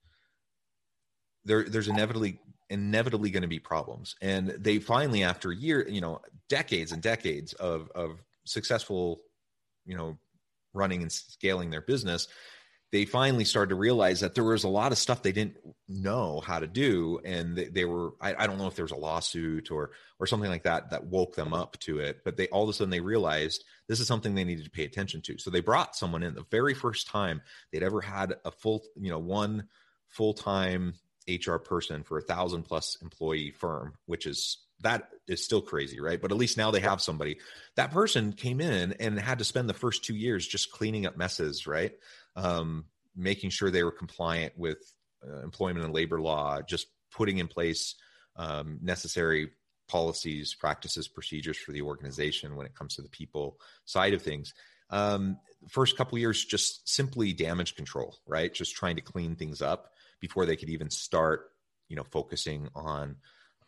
there, 1.44 1.64
there's 1.64 1.88
inevitably 1.88 2.40
inevitably 2.70 3.30
going 3.30 3.44
to 3.44 3.48
be 3.48 3.60
problems. 3.60 4.16
And 4.22 4.50
they 4.50 4.80
finally, 4.80 5.24
after 5.24 5.52
year, 5.52 5.88
you 5.88 6.02
know, 6.02 6.22
decades 6.50 6.92
and 6.92 7.02
decades 7.02 7.54
of 7.54 7.90
of 7.96 8.24
successful, 8.46 9.22
you 9.86 9.96
know, 9.96 10.18
running 10.74 11.02
and 11.02 11.12
scaling 11.12 11.70
their 11.70 11.82
business, 11.82 12.28
they 12.92 13.06
finally 13.06 13.44
started 13.44 13.70
to 13.70 13.76
realize 13.76 14.22
that 14.22 14.34
there 14.34 14.44
was 14.44 14.64
a 14.64 14.70
lot 14.70 14.92
of 14.92 14.98
stuff 14.98 15.22
they 15.22 15.32
didn't 15.32 15.58
know 15.90 16.42
how 16.42 16.60
to 16.60 16.68
do 16.68 17.20
and 17.26 17.58
they, 17.58 17.66
they 17.66 17.86
were 17.86 18.12
I, 18.22 18.36
I, 18.44 18.48
don't 18.48 18.58
know 18.58 18.68
if 18.68 18.76
there 18.76 18.86
was 18.86 18.92
a 18.92 18.98
lawsuit 18.98 19.72
or 19.72 19.92
or 20.20 20.28
something 20.28 20.50
like 20.50 20.64
that 20.64 20.92
that 20.92 21.06
woke 21.06 21.36
them 21.36 21.54
up 21.54 21.78
to 21.82 22.00
it 22.00 22.22
but 22.24 22.38
they 22.38 22.48
all 22.48 22.64
of 22.64 22.70
a 22.70 22.74
sudden 22.74 22.90
they 22.90 23.00
realized 23.00 23.64
this 23.88 24.00
is 24.00 24.08
something 24.08 24.36
they 24.36 24.44
needed 24.44 24.66
to 24.66 24.72
pay 24.72 24.84
attention 24.84 25.22
to 25.22 25.38
so 25.38 25.50
they 25.50 25.62
brought 25.62 25.96
someone 25.96 26.24
in 26.24 26.36
the 26.36 26.46
very 26.52 26.74
first 26.74 27.08
time 27.08 27.42
they'd 27.72 27.84
ever 27.84 28.02
had 28.02 28.36
a 28.46 28.52
full 28.52 28.84
you 29.00 29.10
know 29.10 29.20
one 29.20 29.68
full-time 30.08 30.94
hr 31.46 31.58
person 31.58 32.04
for 32.04 32.18
a 32.18 32.24
thousand 32.24 32.64
plus 32.64 32.98
employee 33.02 33.52
firm 33.52 33.94
which 34.06 34.26
is 34.26 34.58
that 34.82 35.10
is 35.28 35.44
still 35.44 35.62
crazy, 35.62 36.00
right? 36.00 36.22
But 36.22 36.32
at 36.32 36.38
least 36.38 36.58
now 36.58 36.72
they 36.72 36.80
have 36.82 37.02
somebody. 37.02 37.40
That 37.76 37.92
person 37.92 38.34
came 38.34 38.62
in 38.62 38.94
and 38.94 39.20
had 39.20 39.40
to 39.40 39.46
spend 39.46 39.70
the 39.70 39.74
first 39.74 40.04
two 40.04 40.16
years 40.16 40.48
just 40.48 40.72
cleaning 40.72 41.06
up 41.06 41.18
messes, 41.18 41.66
right? 41.66 41.94
Um, 42.38 42.86
making 43.16 43.50
sure 43.50 43.70
they 43.70 43.84
were 43.84 43.92
compliant 43.92 44.54
with 44.56 44.78
uh, 45.28 45.42
employment 45.42 45.84
and 45.84 45.94
labor 45.94 46.22
law, 46.22 46.62
just 46.62 46.88
putting 47.12 47.40
in 47.40 47.48
place 47.48 47.96
um, 48.38 48.80
necessary 48.82 49.50
policies, 49.88 50.54
practices, 50.54 51.08
procedures 51.08 51.58
for 51.58 51.72
the 51.72 51.82
organization 51.82 52.56
when 52.56 52.66
it 52.66 52.76
comes 52.76 52.96
to 52.96 53.02
the 53.02 53.10
people 53.10 53.60
side 53.86 54.14
of 54.14 54.22
things. 54.22 54.54
Um, 54.90 55.40
first 55.68 55.98
couple 55.98 56.18
years, 56.18 56.46
just 56.46 56.88
simply 56.88 57.34
damage 57.34 57.76
control, 57.76 58.16
right? 58.28 58.54
Just 58.54 58.76
trying 58.76 58.98
to 58.98 59.02
clean 59.02 59.36
things 59.36 59.62
up 59.62 59.94
before 60.20 60.46
they 60.46 60.56
could 60.56 60.70
even 60.70 60.90
start, 60.90 61.50
you 61.90 61.96
know, 61.96 62.04
focusing 62.04 62.70
on 62.76 63.16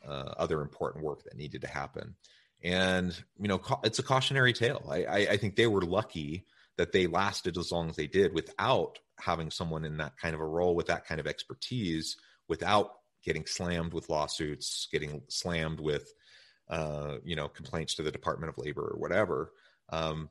uh, 0.07 0.33
other 0.37 0.61
important 0.61 1.03
work 1.03 1.23
that 1.23 1.35
needed 1.35 1.61
to 1.61 1.67
happen. 1.67 2.15
And 2.63 3.15
you 3.39 3.47
know, 3.47 3.61
it's 3.83 3.99
a 3.99 4.03
cautionary 4.03 4.53
tale. 4.53 4.85
I, 4.89 5.03
I, 5.05 5.17
I 5.31 5.37
think 5.37 5.55
they 5.55 5.67
were 5.67 5.81
lucky 5.81 6.45
that 6.79 6.93
they 6.93 7.07
lasted 7.07 7.57
as 7.57 7.73
long 7.73 7.89
as 7.89 7.97
they 7.97 8.07
did 8.07 8.33
without 8.33 8.99
having 9.19 9.51
someone 9.51 9.83
in 9.83 9.97
that 9.97 10.15
kind 10.15 10.33
of 10.33 10.39
a 10.39 10.47
role 10.47 10.73
with 10.75 10.87
that 10.87 11.05
kind 11.05 11.19
of 11.19 11.27
expertise 11.27 12.15
without 12.47 12.91
getting 13.21 13.45
slammed 13.45 13.93
with 13.93 14.09
lawsuits 14.09 14.87
getting 14.89 15.21
slammed 15.27 15.81
with 15.81 16.13
uh, 16.69 17.17
you 17.25 17.35
know 17.35 17.49
complaints 17.49 17.95
to 17.95 18.01
the 18.01 18.13
department 18.13 18.49
of 18.49 18.57
labor 18.57 18.93
or 18.93 18.97
whatever 18.97 19.51
um, 19.89 20.29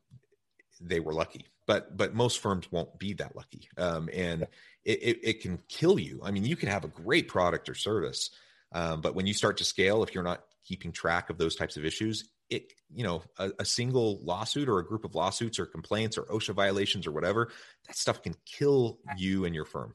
they 0.80 1.00
were 1.00 1.12
lucky. 1.12 1.44
But 1.66 1.94
but 1.98 2.14
most 2.14 2.38
firms 2.38 2.72
won't 2.72 2.98
be 2.98 3.12
that 3.14 3.36
lucky. 3.36 3.68
Um, 3.76 4.08
and 4.14 4.44
it, 4.86 5.02
it, 5.02 5.18
it, 5.22 5.40
can 5.42 5.58
kill 5.68 5.98
you. 5.98 6.20
I 6.24 6.30
mean 6.30 6.46
you 6.46 6.56
can 6.56 6.70
have 6.70 6.84
a 6.84 6.88
great 6.88 7.28
product 7.28 7.68
or 7.68 7.74
service 7.74 8.30
um, 8.72 9.02
but 9.02 9.14
when 9.14 9.26
you 9.26 9.34
start 9.34 9.58
to 9.58 9.64
scale 9.64 10.02
if 10.02 10.14
you're 10.14 10.24
not 10.24 10.44
keeping 10.64 10.92
track 10.92 11.28
of 11.28 11.36
those 11.36 11.56
types 11.56 11.76
of 11.76 11.84
issues 11.84 12.30
it 12.50 12.72
you 12.92 13.04
know 13.04 13.22
a, 13.38 13.50
a, 13.58 13.64
single 13.64 14.20
lawsuit 14.22 14.68
or 14.68 14.78
a 14.78 14.84
group 14.84 15.04
of 15.04 15.14
lawsuits 15.14 15.58
or 15.58 15.66
complaints 15.66 16.16
or 16.16 16.22
osha 16.24 16.54
violations 16.54 17.06
or 17.06 17.12
whatever 17.12 17.50
that 17.86 17.96
stuff 17.96 18.22
can 18.22 18.34
kill 18.46 18.98
you 19.16 19.44
and 19.44 19.54
your 19.54 19.64
firm. 19.64 19.92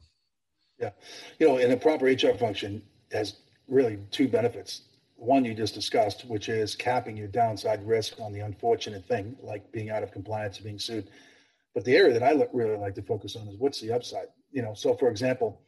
Yeah. 0.78 0.90
You 1.38 1.48
know 1.48 1.58
and 1.58 1.72
a 1.72 1.76
proper 1.76 2.06
hr 2.06 2.36
function 2.38 2.82
has 3.12 3.36
really 3.68 3.98
two 4.10 4.28
benefits. 4.28 4.82
One 5.16 5.44
you 5.44 5.54
just 5.54 5.74
discussed 5.74 6.24
which 6.26 6.48
is 6.48 6.74
capping 6.74 7.16
your 7.16 7.28
downside 7.28 7.86
risk 7.86 8.20
on 8.20 8.32
the 8.32 8.40
unfortunate 8.40 9.04
thing 9.06 9.36
like 9.42 9.70
being 9.72 9.90
out 9.90 10.02
of 10.02 10.12
compliance 10.12 10.60
or 10.60 10.64
being 10.64 10.78
sued. 10.78 11.08
But 11.74 11.84
the 11.84 11.96
area 11.96 12.12
that 12.12 12.22
i 12.22 12.46
really 12.52 12.76
like 12.76 12.94
to 12.94 13.02
focus 13.02 13.34
on 13.34 13.48
is 13.48 13.56
what's 13.58 13.80
the 13.80 13.92
upside? 13.92 14.28
You 14.52 14.62
know 14.62 14.74
so 14.74 14.94
for 14.94 15.08
example 15.08 15.60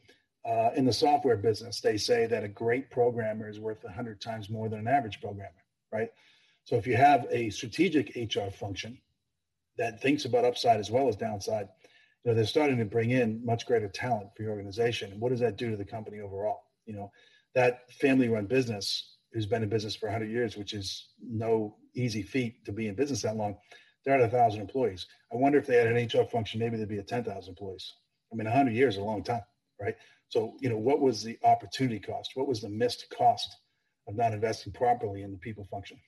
uh, 0.49 0.71
in 0.77 0.85
the 0.85 0.93
software 0.93 1.37
business 1.37 1.81
they 1.81 1.97
say 1.97 2.27
that 2.27 2.45
a 2.45 2.49
great 2.49 2.89
programmer 2.89 3.49
is 3.49 3.59
worth 3.59 3.83
100 3.83 4.21
times 4.21 4.49
more 4.49 4.69
than 4.69 4.79
an 4.79 4.87
average 4.87 5.21
programmer 5.21 5.65
right 5.93 6.11
so 6.67 6.75
if 6.75 6.85
you 6.85 6.97
have 6.97 7.29
a 7.31 7.49
strategic 7.51 8.17
HR 8.17 8.51
function 8.51 8.99
that 9.79 10.03
thinks 10.03 10.25
about 10.25 10.45
upside 10.45 10.81
as 10.81 10.91
well 10.91 11.07
as 11.07 11.15
downside, 11.15 11.69
you 12.25 12.31
know, 12.31 12.35
they're 12.35 12.45
starting 12.45 12.79
to 12.79 12.85
bring 12.85 13.13
in 13.13 13.41
much 13.47 13.67
greater 13.67 13.89
talent 13.89 14.31
for 14.37 14.43
your 14.43 14.51
organization. 14.51 15.13
And 15.13 15.21
what 15.21 15.31
does 15.31 15.39
that 15.39 15.59
do 15.59 15.71
to 15.71 15.77
the 15.77 15.85
company 15.85 16.19
overall? 16.19 16.65
You 16.85 16.97
know, 16.97 17.13
that 17.55 17.93
family 17.93 18.29
run 18.29 18.47
business 18.47 19.17
who's 19.33 19.47
been 19.47 19.63
in 19.63 19.69
business 19.69 19.95
for 19.95 20.07
100 20.07 20.29
years, 20.29 20.57
which 20.57 20.75
is 20.75 21.11
no 21.23 21.77
easy 21.95 22.23
feat 22.23 22.65
to 22.65 22.73
be 22.73 22.89
in 22.89 22.97
business 22.97 23.23
that 23.23 23.37
long, 23.37 23.57
they're 24.05 24.17
at 24.17 24.33
1,000 24.33 24.61
employees. 24.61 25.07
I 25.33 25.37
wonder 25.37 25.59
if 25.59 25.69
they 25.69 25.77
had 25.77 25.87
an 25.87 26.05
HR 26.05 26.29
function, 26.29 26.59
maybe 26.59 26.77
they'd 26.77 26.89
be 26.89 26.99
at 26.99 27.07
10,000 27.07 27.49
employees. 27.49 27.93
I 28.33 28.35
mean, 28.35 28.47
100 28.47 28.75
years 28.75 28.95
is 28.95 29.01
a 29.01 29.05
long 29.05 29.23
time, 29.23 29.43
right? 29.81 29.95
So, 30.31 30.57
you 30.59 30.69
know, 30.69 30.79
what 30.79 31.01
was 31.01 31.23
the 31.23 31.39
opportunity 31.45 32.01
cost? 32.01 32.33
What 32.35 32.49
was 32.49 32.61
the 32.61 32.69
missed 32.69 33.07
cost 33.17 33.57
of 34.09 34.17
not 34.17 34.33
investing 34.33 34.73
properly 34.73 35.23
in 35.23 35.31
the 35.31 35.39
people 35.39 35.65
function? 35.71 36.01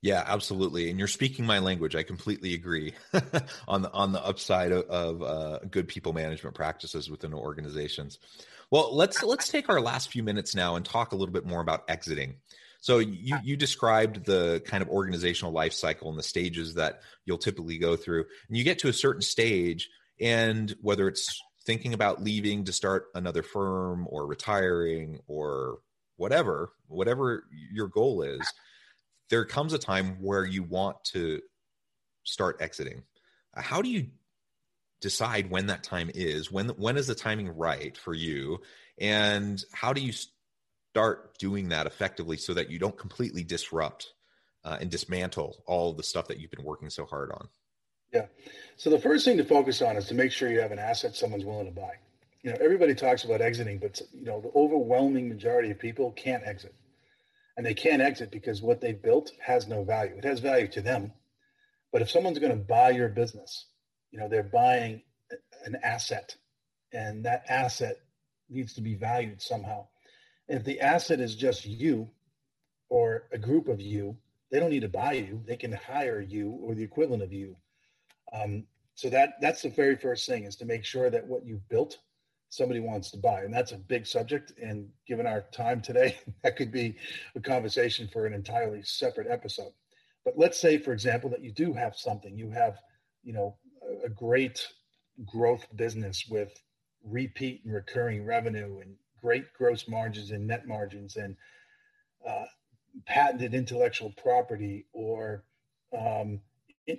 Yeah, 0.00 0.22
absolutely. 0.26 0.90
And 0.90 0.98
you're 0.98 1.08
speaking 1.08 1.44
my 1.44 1.58
language. 1.58 1.96
I 1.96 2.04
completely 2.04 2.54
agree 2.54 2.94
on 3.68 3.82
the 3.82 3.90
on 3.92 4.12
the 4.12 4.24
upside 4.24 4.70
of, 4.70 4.84
of 4.84 5.22
uh, 5.22 5.58
good 5.70 5.88
people 5.88 6.12
management 6.12 6.54
practices 6.54 7.10
within 7.10 7.34
organizations. 7.34 8.18
Well, 8.70 8.94
let's 8.94 9.22
let's 9.24 9.48
take 9.48 9.68
our 9.68 9.80
last 9.80 10.10
few 10.10 10.22
minutes 10.22 10.54
now 10.54 10.76
and 10.76 10.84
talk 10.84 11.12
a 11.12 11.16
little 11.16 11.32
bit 11.32 11.46
more 11.46 11.60
about 11.60 11.84
exiting. 11.88 12.36
So 12.80 12.98
you 12.98 13.38
you 13.42 13.56
described 13.56 14.24
the 14.24 14.62
kind 14.64 14.82
of 14.82 14.88
organizational 14.88 15.52
life 15.52 15.72
cycle 15.72 16.10
and 16.10 16.18
the 16.18 16.22
stages 16.22 16.74
that 16.74 17.00
you'll 17.24 17.38
typically 17.38 17.78
go 17.78 17.96
through. 17.96 18.24
And 18.48 18.56
you 18.56 18.62
get 18.62 18.78
to 18.80 18.88
a 18.88 18.92
certain 18.92 19.22
stage 19.22 19.90
and 20.20 20.74
whether 20.80 21.08
it's 21.08 21.42
thinking 21.64 21.92
about 21.92 22.22
leaving 22.22 22.64
to 22.64 22.72
start 22.72 23.06
another 23.14 23.42
firm 23.42 24.06
or 24.08 24.26
retiring 24.26 25.18
or 25.26 25.80
whatever, 26.16 26.70
whatever 26.86 27.44
your 27.72 27.88
goal 27.88 28.22
is, 28.22 28.40
there 29.30 29.44
comes 29.44 29.72
a 29.72 29.78
time 29.78 30.16
where 30.20 30.44
you 30.44 30.62
want 30.62 31.02
to 31.04 31.40
start 32.24 32.60
exiting. 32.60 33.02
How 33.54 33.82
do 33.82 33.88
you 33.88 34.08
decide 35.00 35.50
when 35.50 35.66
that 35.66 35.82
time 35.82 36.10
is? 36.14 36.50
When 36.50 36.68
when 36.70 36.96
is 36.96 37.06
the 37.06 37.14
timing 37.14 37.48
right 37.56 37.96
for 37.96 38.14
you? 38.14 38.60
And 39.00 39.62
how 39.72 39.92
do 39.92 40.00
you 40.00 40.12
start 40.92 41.38
doing 41.38 41.68
that 41.68 41.86
effectively 41.86 42.36
so 42.36 42.54
that 42.54 42.70
you 42.70 42.78
don't 42.78 42.96
completely 42.96 43.44
disrupt 43.44 44.12
uh, 44.64 44.78
and 44.80 44.90
dismantle 44.90 45.62
all 45.66 45.92
the 45.92 46.02
stuff 46.02 46.28
that 46.28 46.38
you've 46.38 46.50
been 46.50 46.64
working 46.64 46.90
so 46.90 47.04
hard 47.04 47.30
on? 47.32 47.48
Yeah. 48.12 48.26
So 48.76 48.90
the 48.90 48.98
first 48.98 49.24
thing 49.24 49.36
to 49.36 49.44
focus 49.44 49.82
on 49.82 49.96
is 49.96 50.06
to 50.06 50.14
make 50.14 50.32
sure 50.32 50.50
you 50.50 50.60
have 50.60 50.72
an 50.72 50.78
asset 50.78 51.14
someone's 51.14 51.44
willing 51.44 51.66
to 51.66 51.72
buy. 51.72 51.92
You 52.42 52.52
know, 52.52 52.58
everybody 52.60 52.94
talks 52.94 53.24
about 53.24 53.40
exiting, 53.40 53.78
but 53.78 54.00
you 54.14 54.24
know, 54.24 54.40
the 54.40 54.50
overwhelming 54.54 55.28
majority 55.28 55.70
of 55.70 55.78
people 55.78 56.12
can't 56.12 56.42
exit 56.46 56.74
and 57.58 57.66
they 57.66 57.74
can't 57.74 58.00
exit 58.00 58.30
because 58.30 58.62
what 58.62 58.80
they've 58.80 59.02
built 59.02 59.32
has 59.44 59.66
no 59.66 59.82
value. 59.82 60.16
It 60.16 60.24
has 60.24 60.38
value 60.38 60.68
to 60.68 60.80
them, 60.80 61.12
but 61.92 62.00
if 62.00 62.10
someone's 62.10 62.38
going 62.38 62.52
to 62.52 62.64
buy 62.64 62.90
your 62.90 63.08
business, 63.08 63.66
you 64.12 64.20
know, 64.20 64.28
they're 64.28 64.44
buying 64.44 65.02
an 65.64 65.76
asset, 65.82 66.36
and 66.92 67.24
that 67.24 67.44
asset 67.48 67.96
needs 68.48 68.74
to 68.74 68.80
be 68.80 68.94
valued 68.94 69.42
somehow. 69.42 69.88
if 70.46 70.64
the 70.64 70.80
asset 70.80 71.20
is 71.20 71.34
just 71.34 71.66
you 71.66 72.08
or 72.88 73.24
a 73.32 73.38
group 73.38 73.68
of 73.68 73.80
you, 73.80 74.16
they 74.50 74.60
don't 74.60 74.70
need 74.70 74.80
to 74.80 74.88
buy 74.88 75.12
you. 75.12 75.42
They 75.44 75.56
can 75.56 75.72
hire 75.72 76.20
you 76.20 76.50
or 76.62 76.74
the 76.74 76.84
equivalent 76.84 77.24
of 77.24 77.32
you. 77.32 77.56
Um, 78.32 78.64
so 78.94 79.10
that 79.10 79.34
that's 79.42 79.62
the 79.62 79.68
very 79.68 79.96
first 79.96 80.26
thing 80.26 80.44
is 80.44 80.56
to 80.56 80.64
make 80.64 80.84
sure 80.84 81.10
that 81.10 81.26
what 81.26 81.44
you've 81.44 81.68
built 81.68 81.98
somebody 82.50 82.80
wants 82.80 83.10
to 83.10 83.18
buy. 83.18 83.42
And 83.42 83.52
that's 83.52 83.72
a 83.72 83.78
big 83.78 84.06
subject. 84.06 84.52
And 84.62 84.88
given 85.06 85.26
our 85.26 85.44
time 85.52 85.80
today, 85.80 86.18
that 86.42 86.56
could 86.56 86.72
be 86.72 86.96
a 87.34 87.40
conversation 87.40 88.08
for 88.12 88.26
an 88.26 88.32
entirely 88.32 88.82
separate 88.82 89.28
episode. 89.28 89.72
But 90.24 90.34
let's 90.36 90.60
say, 90.60 90.78
for 90.78 90.92
example, 90.92 91.30
that 91.30 91.42
you 91.42 91.52
do 91.52 91.72
have 91.72 91.96
something, 91.96 92.36
you 92.36 92.50
have, 92.50 92.78
you 93.22 93.32
know, 93.32 93.56
a 94.04 94.08
great 94.08 94.66
growth 95.26 95.66
business 95.74 96.26
with 96.28 96.52
repeat 97.04 97.62
and 97.64 97.72
recurring 97.72 98.24
revenue 98.24 98.80
and 98.80 98.96
great 99.20 99.52
gross 99.52 99.88
margins 99.88 100.30
and 100.30 100.46
net 100.46 100.66
margins 100.66 101.16
and 101.16 101.36
uh, 102.26 102.44
patented 103.06 103.54
intellectual 103.54 104.12
property 104.22 104.86
or 104.92 105.44
um, 105.96 106.40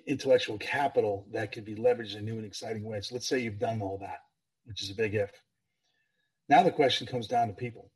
intellectual 0.07 0.57
capital 0.57 1.27
that 1.31 1.51
could 1.51 1.65
be 1.65 1.75
leveraged 1.75 2.15
in 2.15 2.25
new 2.25 2.38
and 2.38 2.45
exciting 2.45 2.83
ways. 2.83 3.09
So 3.09 3.15
let's 3.15 3.27
say 3.27 3.39
you've 3.39 3.59
done 3.59 3.81
all 3.81 3.97
that 3.99 4.19
which 4.69 4.84
is 4.84 4.91
a 4.91 4.95
big 4.95 5.15
if. 5.15 5.32
Now 6.47 6.62
the 6.63 6.71
question 6.71 7.08
comes 7.08 7.27
down 7.27 7.47
to 7.47 7.53
people. 7.53 7.89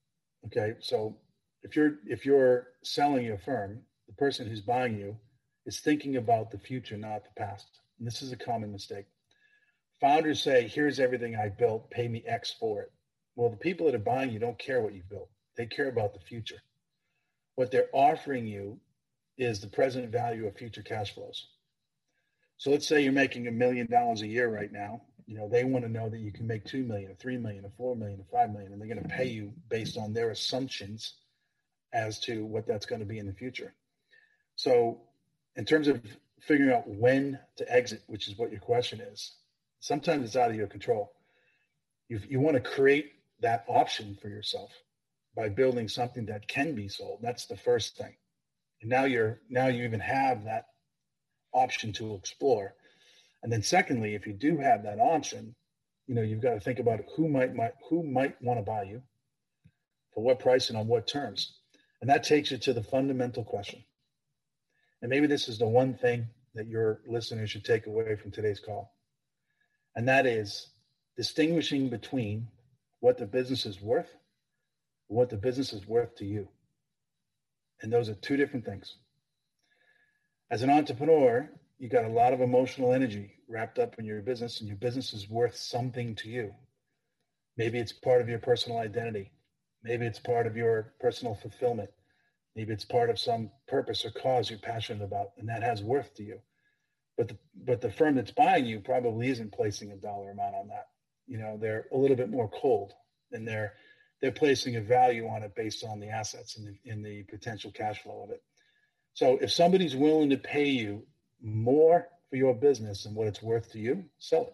Okay, 0.48 0.74
so 0.82 1.16
if 1.62 1.76
you're 1.76 2.00
if 2.08 2.26
you're 2.26 2.68
selling 2.84 3.24
your 3.24 3.38
firm, 3.38 3.80
the 4.08 4.14
person 4.16 4.48
who's 4.50 4.62
buying 4.62 4.98
you 4.98 5.16
is 5.66 5.80
thinking 5.80 6.18
about 6.18 6.52
the 6.52 6.58
future, 6.58 6.98
not 6.98 7.24
the 7.24 7.42
past. 7.42 7.68
And 7.98 8.08
this 8.08 8.22
is 8.22 8.32
a 8.32 8.38
common 8.38 8.72
mistake. 8.72 9.06
Founders 10.02 10.42
say, 10.42 10.68
"Here's 10.68 11.00
everything 11.00 11.36
I 11.36 11.50
built. 11.50 11.90
Pay 11.92 12.08
me 12.08 12.24
X 12.26 12.52
for 12.60 12.82
it." 12.82 12.92
Well, 13.36 13.50
the 13.50 13.58
people 13.58 13.86
that 13.86 13.96
are 13.96 14.00
buying 14.00 14.32
you 14.32 14.40
don't 14.40 14.60
care 14.60 14.82
what 14.82 14.94
you 14.94 15.04
built. 15.10 15.30
They 15.56 15.68
care 15.68 15.88
about 15.88 16.14
the 16.14 16.20
future. 16.20 16.62
What 17.56 17.72
they're 17.72 17.90
offering 17.94 18.48
you 18.48 18.80
is 19.38 19.62
the 19.62 19.68
present 19.68 20.12
value 20.12 20.48
of 20.48 20.58
future 20.58 20.82
cash 20.82 21.14
flows. 21.14 21.48
So 22.58 22.72
let's 22.72 22.88
say 22.88 23.04
you're 23.04 23.14
making 23.14 23.48
a 23.48 23.52
million 23.52 23.88
dollars 23.88 24.22
a 24.22 24.28
year 24.28 24.48
right 24.50 24.72
now. 24.72 25.02
You 25.26 25.38
know, 25.38 25.50
they 25.50 25.64
want 25.64 25.86
to 25.86 25.92
know 25.92 26.10
that 26.10 26.20
you 26.20 26.32
can 26.32 26.48
make 26.48 26.66
two 26.66 26.84
million, 26.84 27.12
or 27.12 27.16
three 27.16 27.38
million, 27.38 27.66
or 27.66 27.72
four 27.78 27.96
million, 27.96 28.20
or 28.20 28.26
five 28.32 28.52
million, 28.52 28.72
and 28.72 28.82
they're 28.82 28.90
going 28.90 29.02
to 29.02 29.10
pay 29.10 29.28
you 29.28 29.54
based 29.70 29.98
on 29.98 30.14
their 30.14 30.32
assumptions 30.32 31.14
as 31.94 32.20
to 32.22 32.46
what 32.46 32.68
that's 32.68 32.86
going 32.86 33.00
to 33.00 33.06
be 33.06 33.20
in 33.20 33.28
the 33.28 33.34
future. 33.34 33.74
So, 34.56 35.02
in 35.56 35.66
terms 35.66 35.88
of 35.88 36.02
figuring 36.42 36.74
out 36.74 36.88
when 36.88 37.40
to 37.58 37.72
exit, 37.72 38.02
which 38.08 38.28
is 38.28 38.38
what 38.38 38.52
your 38.52 38.60
question 38.60 39.00
is, 39.00 39.34
sometimes 39.80 40.26
it's 40.26 40.36
out 40.36 40.50
of 40.50 40.56
your 40.56 40.68
control. 40.68 41.14
You, 42.10 42.20
you 42.28 42.40
want 42.40 42.56
to 42.56 42.62
create 42.62 43.14
that 43.42 43.66
option 43.68 44.18
for 44.22 44.30
yourself 44.30 44.72
by 45.36 45.50
building 45.50 45.88
something 45.88 46.26
that 46.28 46.48
can 46.48 46.76
be 46.76 46.88
sold. 46.88 47.20
That's 47.22 47.46
the 47.46 47.58
first 47.58 47.98
thing. 47.98 48.16
And 48.82 48.90
now 48.90 49.06
you're 49.06 49.40
now 49.50 49.68
you 49.68 49.84
even 49.84 50.00
have 50.00 50.44
that 50.46 50.66
option 51.54 51.94
to 51.94 52.16
explore. 52.16 52.76
And 53.44 53.52
then 53.52 53.62
secondly, 53.62 54.16
if 54.16 54.26
you 54.26 54.34
do 54.34 54.58
have 54.58 54.84
that 54.84 55.00
option, 55.00 55.54
you 56.08 56.16
know, 56.16 56.22
you've 56.22 56.42
got 56.42 56.54
to 56.54 56.60
think 56.60 56.80
about 56.80 57.02
who 57.16 57.28
might, 57.28 57.54
might 57.54 57.74
who 57.90 58.04
might 58.04 58.42
want 58.42 58.60
to 58.60 58.64
buy 58.64 58.84
you, 58.84 59.04
for 60.14 60.24
what 60.24 60.40
price 60.40 60.70
and 60.70 60.78
on 60.78 60.88
what 60.88 61.08
terms. 61.08 61.54
And 62.02 62.10
that 62.10 62.24
takes 62.24 62.52
you 62.52 62.58
to 62.58 62.74
the 62.74 62.84
fundamental 62.84 63.44
question. 63.44 63.84
And 65.02 65.10
maybe 65.10 65.28
this 65.28 65.50
is 65.50 65.58
the 65.58 65.68
one 65.68 65.96
thing 65.96 66.28
that 66.56 66.68
your 66.68 67.02
listeners 67.08 67.50
should 67.50 67.66
take 67.66 67.88
away 67.88 68.16
from 68.16 68.32
today's 68.32 68.60
call. 68.60 68.94
And 69.96 70.08
that 70.08 70.26
is 70.26 70.70
distinguishing 71.18 71.90
between 71.90 72.48
what 73.00 73.18
the 73.18 73.26
business 73.26 73.66
is 73.66 73.82
worth 73.82 74.10
and 75.10 75.18
what 75.18 75.30
the 75.30 75.38
business 75.38 75.74
is 75.74 75.88
worth 75.88 76.16
to 76.16 76.26
you. 76.26 76.48
And 77.82 77.92
those 77.92 78.08
are 78.08 78.16
two 78.16 78.38
different 78.38 78.66
things. 78.66 78.96
As 80.50 80.62
an 80.62 80.70
entrepreneur, 80.70 81.50
you 81.84 81.90
got 81.90 82.06
a 82.06 82.08
lot 82.08 82.32
of 82.32 82.40
emotional 82.40 82.94
energy 82.94 83.34
wrapped 83.50 83.78
up 83.78 84.00
in 84.00 84.06
your 84.06 84.22
business, 84.22 84.62
and 84.62 84.70
your 84.70 84.78
business 84.78 85.12
is 85.12 85.30
worth 85.30 85.58
something 85.58 86.16
to 86.16 86.30
you. 86.30 86.56
Maybe 87.58 87.78
it's 87.78 87.92
part 87.92 88.22
of 88.22 88.30
your 88.30 88.40
personal 88.40 88.78
identity. 88.78 89.34
Maybe 89.84 90.06
it's 90.06 90.18
part 90.18 90.48
of 90.48 90.56
your 90.56 90.94
personal 91.02 91.36
fulfillment. 91.36 91.90
Maybe 92.56 92.72
it's 92.72 92.86
part 92.86 93.10
of 93.10 93.20
some 93.20 93.52
purpose 93.68 94.06
or 94.06 94.12
cause 94.12 94.50
you're 94.50 94.60
passionate 94.60 95.04
about, 95.04 95.32
and 95.38 95.50
that 95.50 95.62
has 95.62 95.84
worth 95.84 96.14
to 96.16 96.24
you. 96.24 96.40
But 97.18 97.28
the, 97.28 97.38
but 97.66 97.82
the 97.82 97.92
firm 97.92 98.16
that's 98.16 98.32
buying 98.32 98.66
you 98.66 98.80
probably 98.80 99.28
isn't 99.28 99.52
placing 99.52 99.92
a 99.92 99.98
dollar 99.98 100.32
amount 100.32 100.56
on 100.56 100.70
that. 100.70 100.88
You 101.28 101.38
know, 101.38 101.58
they're 101.60 101.88
a 101.92 101.98
little 101.98 102.16
bit 102.16 102.32
more 102.32 102.50
cold, 102.50 102.94
and 103.34 103.46
they're 103.46 103.74
they're 104.22 104.32
placing 104.32 104.78
a 104.78 104.82
value 104.82 105.28
on 105.28 105.44
it 105.44 105.54
based 105.54 105.84
on 105.84 106.00
the 106.00 106.08
assets 106.08 106.56
and 106.56 106.66
the, 106.66 106.90
and 106.90 107.06
the 107.06 107.24
potential 107.24 107.72
cash 107.72 108.02
flow 108.04 108.24
of 108.24 108.30
it. 108.30 108.42
So 109.16 109.38
if 109.42 109.52
somebody's 109.52 109.98
willing 109.98 110.30
to 110.30 110.38
pay 110.38 110.70
you 110.70 111.06
more 111.44 112.08
for 112.30 112.38
your 112.38 112.56
business 112.56 113.04
than 113.04 113.14
what 113.14 113.28
it's 113.28 113.44
worth 113.44 113.72
to 113.74 113.80
you, 113.80 114.06
sell 114.18 114.44
it. 114.44 114.54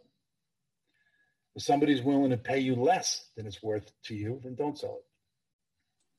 If 1.55 1.63
somebody's 1.63 2.01
willing 2.01 2.31
to 2.31 2.37
pay 2.37 2.59
you 2.59 2.75
less 2.75 3.25
than 3.37 3.45
it's 3.45 3.63
worth 3.63 3.91
to 4.05 4.15
you, 4.15 4.39
then 4.43 4.55
don't 4.55 4.77
sell 4.77 4.95
it. 4.95 5.05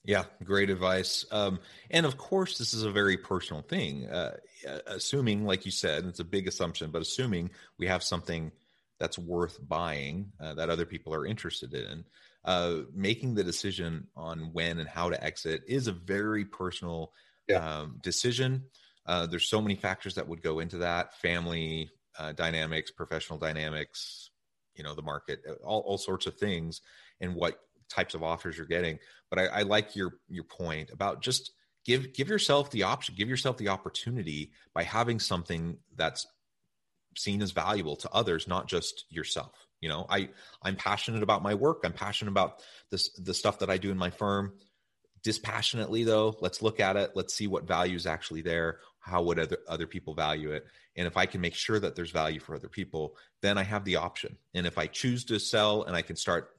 Yeah, 0.05 0.25
great 0.45 0.71
advice. 0.71 1.27
Um, 1.31 1.61
and 1.91 2.07
of 2.07 2.17
course, 2.17 2.57
this 2.57 2.73
is 2.73 2.85
a 2.85 2.91
very 2.91 3.19
personal 3.19 3.63
thing. 3.63 4.09
Uh, 4.09 4.37
assuming, 4.87 5.45
like 5.45 5.67
you 5.67 5.71
said, 5.71 6.07
it's 6.07 6.21
a 6.21 6.25
big 6.25 6.49
assumption, 6.49 6.91
but 6.91 7.03
assuming 7.03 7.51
we 7.79 7.87
have 7.87 8.03
something 8.03 8.51
that's 8.99 9.19
worth 9.19 9.59
buying 9.67 10.33
uh, 10.41 10.55
that 10.55 10.71
other 10.71 10.87
people 10.87 11.15
are 11.15 11.27
interested 11.27 11.75
in, 11.75 12.05
uh, 12.45 12.77
making 12.95 13.35
the 13.35 13.45
decision 13.45 14.07
on 14.17 14.51
when 14.53 14.79
and 14.79 14.89
how 14.89 15.11
to 15.11 15.23
exit 15.23 15.63
is 15.67 15.87
a 15.87 15.93
very 15.93 16.45
personal 16.45 17.13
yeah. 17.49 17.81
um, 17.81 17.99
decision. 18.03 18.65
Uh, 19.07 19.27
there's 19.27 19.49
so 19.49 19.61
many 19.61 19.75
factors 19.75 20.15
that 20.15 20.29
would 20.29 20.43
go 20.43 20.61
into 20.61 20.79
that: 20.79 21.19
family 21.21 21.91
uh, 22.19 22.33
dynamics, 22.33 22.91
professional 22.91 23.39
dynamics, 23.39 24.31
you 24.75 24.85
know, 24.85 24.95
the 24.95 25.03
market, 25.03 25.41
uh, 25.49 25.55
all, 25.65 25.81
all 25.81 25.99
sorts 25.99 26.27
of 26.27 26.37
things, 26.37 26.81
and 27.21 27.35
what 27.35 27.61
types 27.89 28.15
of 28.15 28.23
offers 28.23 28.57
you're 28.57 28.67
getting. 28.67 28.99
But 29.31 29.39
I, 29.39 29.47
I 29.47 29.63
like 29.63 29.97
your 29.97 30.15
your 30.29 30.45
point 30.45 30.91
about 30.91 31.23
just 31.23 31.53
give 31.85 32.13
give 32.13 32.29
yourself 32.29 32.71
the 32.71 32.85
option, 32.85 33.15
give 33.17 33.29
yourself 33.29 33.57
the 33.57 33.69
opportunity 33.69 34.53
by 34.75 34.83
having 34.83 35.19
something 35.19 35.79
that's 35.97 36.27
seen 37.17 37.43
as 37.43 37.51
valuable 37.51 37.97
to 37.97 38.11
others, 38.11 38.47
not 38.47 38.69
just 38.69 39.05
yourself. 39.11 39.67
You 39.81 39.89
know, 39.89 40.07
I 40.09 40.31
I'm 40.63 40.77
passionate 40.77 41.23
about 41.23 41.43
my 41.43 41.55
work. 41.55 41.81
I'm 41.85 41.93
passionate 41.93 42.31
about 42.31 42.63
this 42.91 43.11
the 43.15 43.35
stuff 43.35 43.61
that 43.61 43.71
I 43.71 43.79
do 43.79 43.91
in 43.91 43.97
my 43.99 44.11
firm 44.11 44.53
dispassionately 45.23 46.05
though 46.05 46.37
let's 46.41 46.63
look 46.63 46.81
at 46.81 46.97
it. 46.97 47.13
Let's 47.15 47.35
see 47.35 47.47
what 47.47 47.65
value 47.65 47.97
is 47.97 48.07
actually 48.07 48.43
there. 48.43 48.79
How 49.01 49.23
would 49.23 49.39
other, 49.39 49.59
other 49.69 49.87
people 49.87 50.15
value 50.15 50.53
it? 50.53 50.67
And 50.97 51.07
if 51.07 51.17
i 51.17 51.27
can 51.27 51.41
make 51.41 51.55
sure 51.55 51.79
that 51.81 51.95
there's 51.97 52.11
value 52.11 52.41
for 52.41 52.55
other 52.55 52.69
people 52.69 53.17
then 53.41 53.59
i 53.59 53.63
have 53.63 53.85
the 53.85 53.97
option. 53.97 54.37
And 54.55 54.67
if 54.67 54.79
i 54.79 54.87
choose 54.87 55.25
to 55.27 55.39
sell 55.39 55.85
and 55.85 55.97
i 55.97 56.03
can 56.03 56.17
start 56.17 56.51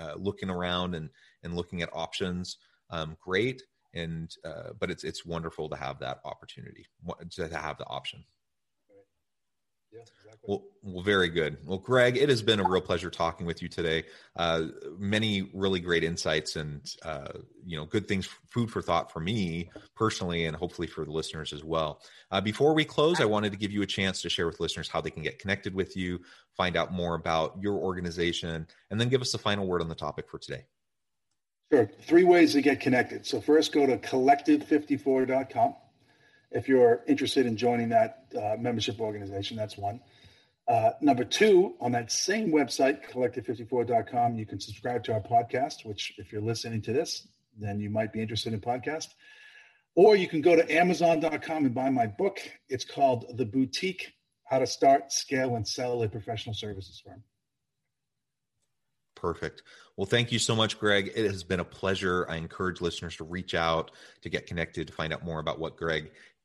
uh, 0.00 0.14
looking 0.16 0.50
around 0.50 0.94
and 0.94 1.10
and 1.42 1.54
looking 1.54 1.82
at 1.82 1.90
options 1.92 2.58
um, 2.90 3.16
great. 3.20 3.62
And 3.94 4.30
uh, 4.44 4.70
but 4.78 4.90
it's 4.90 5.04
it's 5.04 5.24
wonderful 5.24 5.68
to 5.70 5.76
have 5.76 5.98
that 6.00 6.20
opportunity 6.24 6.86
to 7.30 7.48
have 7.48 7.78
the 7.78 7.86
option 7.86 8.24
exactly. 9.92 10.40
Well, 10.42 10.64
well, 10.82 11.02
very 11.02 11.28
good. 11.28 11.58
Well, 11.64 11.78
Greg, 11.78 12.16
it 12.16 12.28
has 12.28 12.42
been 12.42 12.60
a 12.60 12.68
real 12.68 12.80
pleasure 12.80 13.10
talking 13.10 13.46
with 13.46 13.62
you 13.62 13.68
today. 13.68 14.04
Uh, 14.36 14.66
many 14.98 15.50
really 15.54 15.80
great 15.80 16.04
insights 16.04 16.56
and 16.56 16.88
uh, 17.02 17.32
you 17.64 17.76
know 17.76 17.84
good 17.86 18.06
things, 18.08 18.28
food 18.48 18.70
for 18.70 18.82
thought 18.82 19.12
for 19.12 19.20
me 19.20 19.70
personally, 19.94 20.46
and 20.46 20.56
hopefully 20.56 20.86
for 20.86 21.04
the 21.04 21.10
listeners 21.10 21.52
as 21.52 21.64
well. 21.64 22.00
Uh, 22.30 22.40
before 22.40 22.74
we 22.74 22.84
close, 22.84 23.20
I 23.20 23.24
wanted 23.24 23.52
to 23.52 23.58
give 23.58 23.72
you 23.72 23.82
a 23.82 23.86
chance 23.86 24.22
to 24.22 24.28
share 24.28 24.46
with 24.46 24.60
listeners 24.60 24.88
how 24.88 25.00
they 25.00 25.10
can 25.10 25.22
get 25.22 25.38
connected 25.38 25.74
with 25.74 25.96
you, 25.96 26.20
find 26.56 26.76
out 26.76 26.92
more 26.92 27.14
about 27.14 27.56
your 27.60 27.74
organization, 27.74 28.66
and 28.90 29.00
then 29.00 29.08
give 29.08 29.20
us 29.20 29.32
the 29.32 29.38
final 29.38 29.66
word 29.66 29.80
on 29.80 29.88
the 29.88 29.94
topic 29.94 30.28
for 30.28 30.38
today. 30.38 30.64
Sure. 31.72 31.90
Three 32.02 32.24
ways 32.24 32.52
to 32.52 32.62
get 32.62 32.80
connected. 32.80 33.26
So 33.26 33.40
first, 33.40 33.72
go 33.72 33.86
to 33.86 33.98
collective54.com 33.98 35.74
if 36.50 36.68
you're 36.68 37.02
interested 37.06 37.46
in 37.46 37.56
joining 37.56 37.90
that 37.90 38.26
uh, 38.36 38.56
membership 38.58 39.00
organization, 39.00 39.56
that's 39.56 39.76
one. 39.76 40.00
Uh, 40.68 40.90
number 41.00 41.24
two, 41.24 41.74
on 41.80 41.92
that 41.92 42.10
same 42.10 42.50
website, 42.50 43.08
collective54.com, 43.10 44.36
you 44.36 44.46
can 44.46 44.58
subscribe 44.58 45.04
to 45.04 45.12
our 45.12 45.20
podcast, 45.20 45.84
which, 45.84 46.14
if 46.18 46.32
you're 46.32 46.42
listening 46.42 46.82
to 46.82 46.92
this, 46.92 47.28
then 47.58 47.78
you 47.78 47.88
might 47.88 48.12
be 48.12 48.20
interested 48.20 48.52
in 48.52 48.60
podcast. 48.60 49.08
Or 49.94 50.16
you 50.16 50.28
can 50.28 50.42
go 50.42 50.56
to 50.56 50.72
amazon.com 50.72 51.64
and 51.64 51.74
buy 51.74 51.88
my 51.90 52.06
book. 52.06 52.38
It's 52.68 52.84
called 52.84 53.36
The 53.36 53.46
Boutique 53.46 54.12
How 54.44 54.58
to 54.58 54.66
Start, 54.66 55.12
Scale, 55.12 55.56
and 55.56 55.66
Sell 55.66 56.02
a 56.02 56.08
Professional 56.08 56.54
Services 56.54 57.00
Firm. 57.04 57.22
Perfect. 59.14 59.62
Well, 59.96 60.06
thank 60.06 60.30
you 60.30 60.38
so 60.38 60.54
much, 60.54 60.78
Greg. 60.78 61.10
It 61.14 61.26
has 61.30 61.42
been 61.42 61.60
a 61.60 61.64
pleasure. 61.64 62.26
I 62.28 62.36
encourage 62.36 62.82
listeners 62.82 63.16
to 63.16 63.24
reach 63.24 63.54
out, 63.54 63.92
to 64.20 64.28
get 64.28 64.46
connected, 64.46 64.88
to 64.88 64.92
find 64.92 65.12
out 65.12 65.24
more 65.24 65.40
about 65.40 65.58
what 65.58 65.76
Greg 65.76 66.12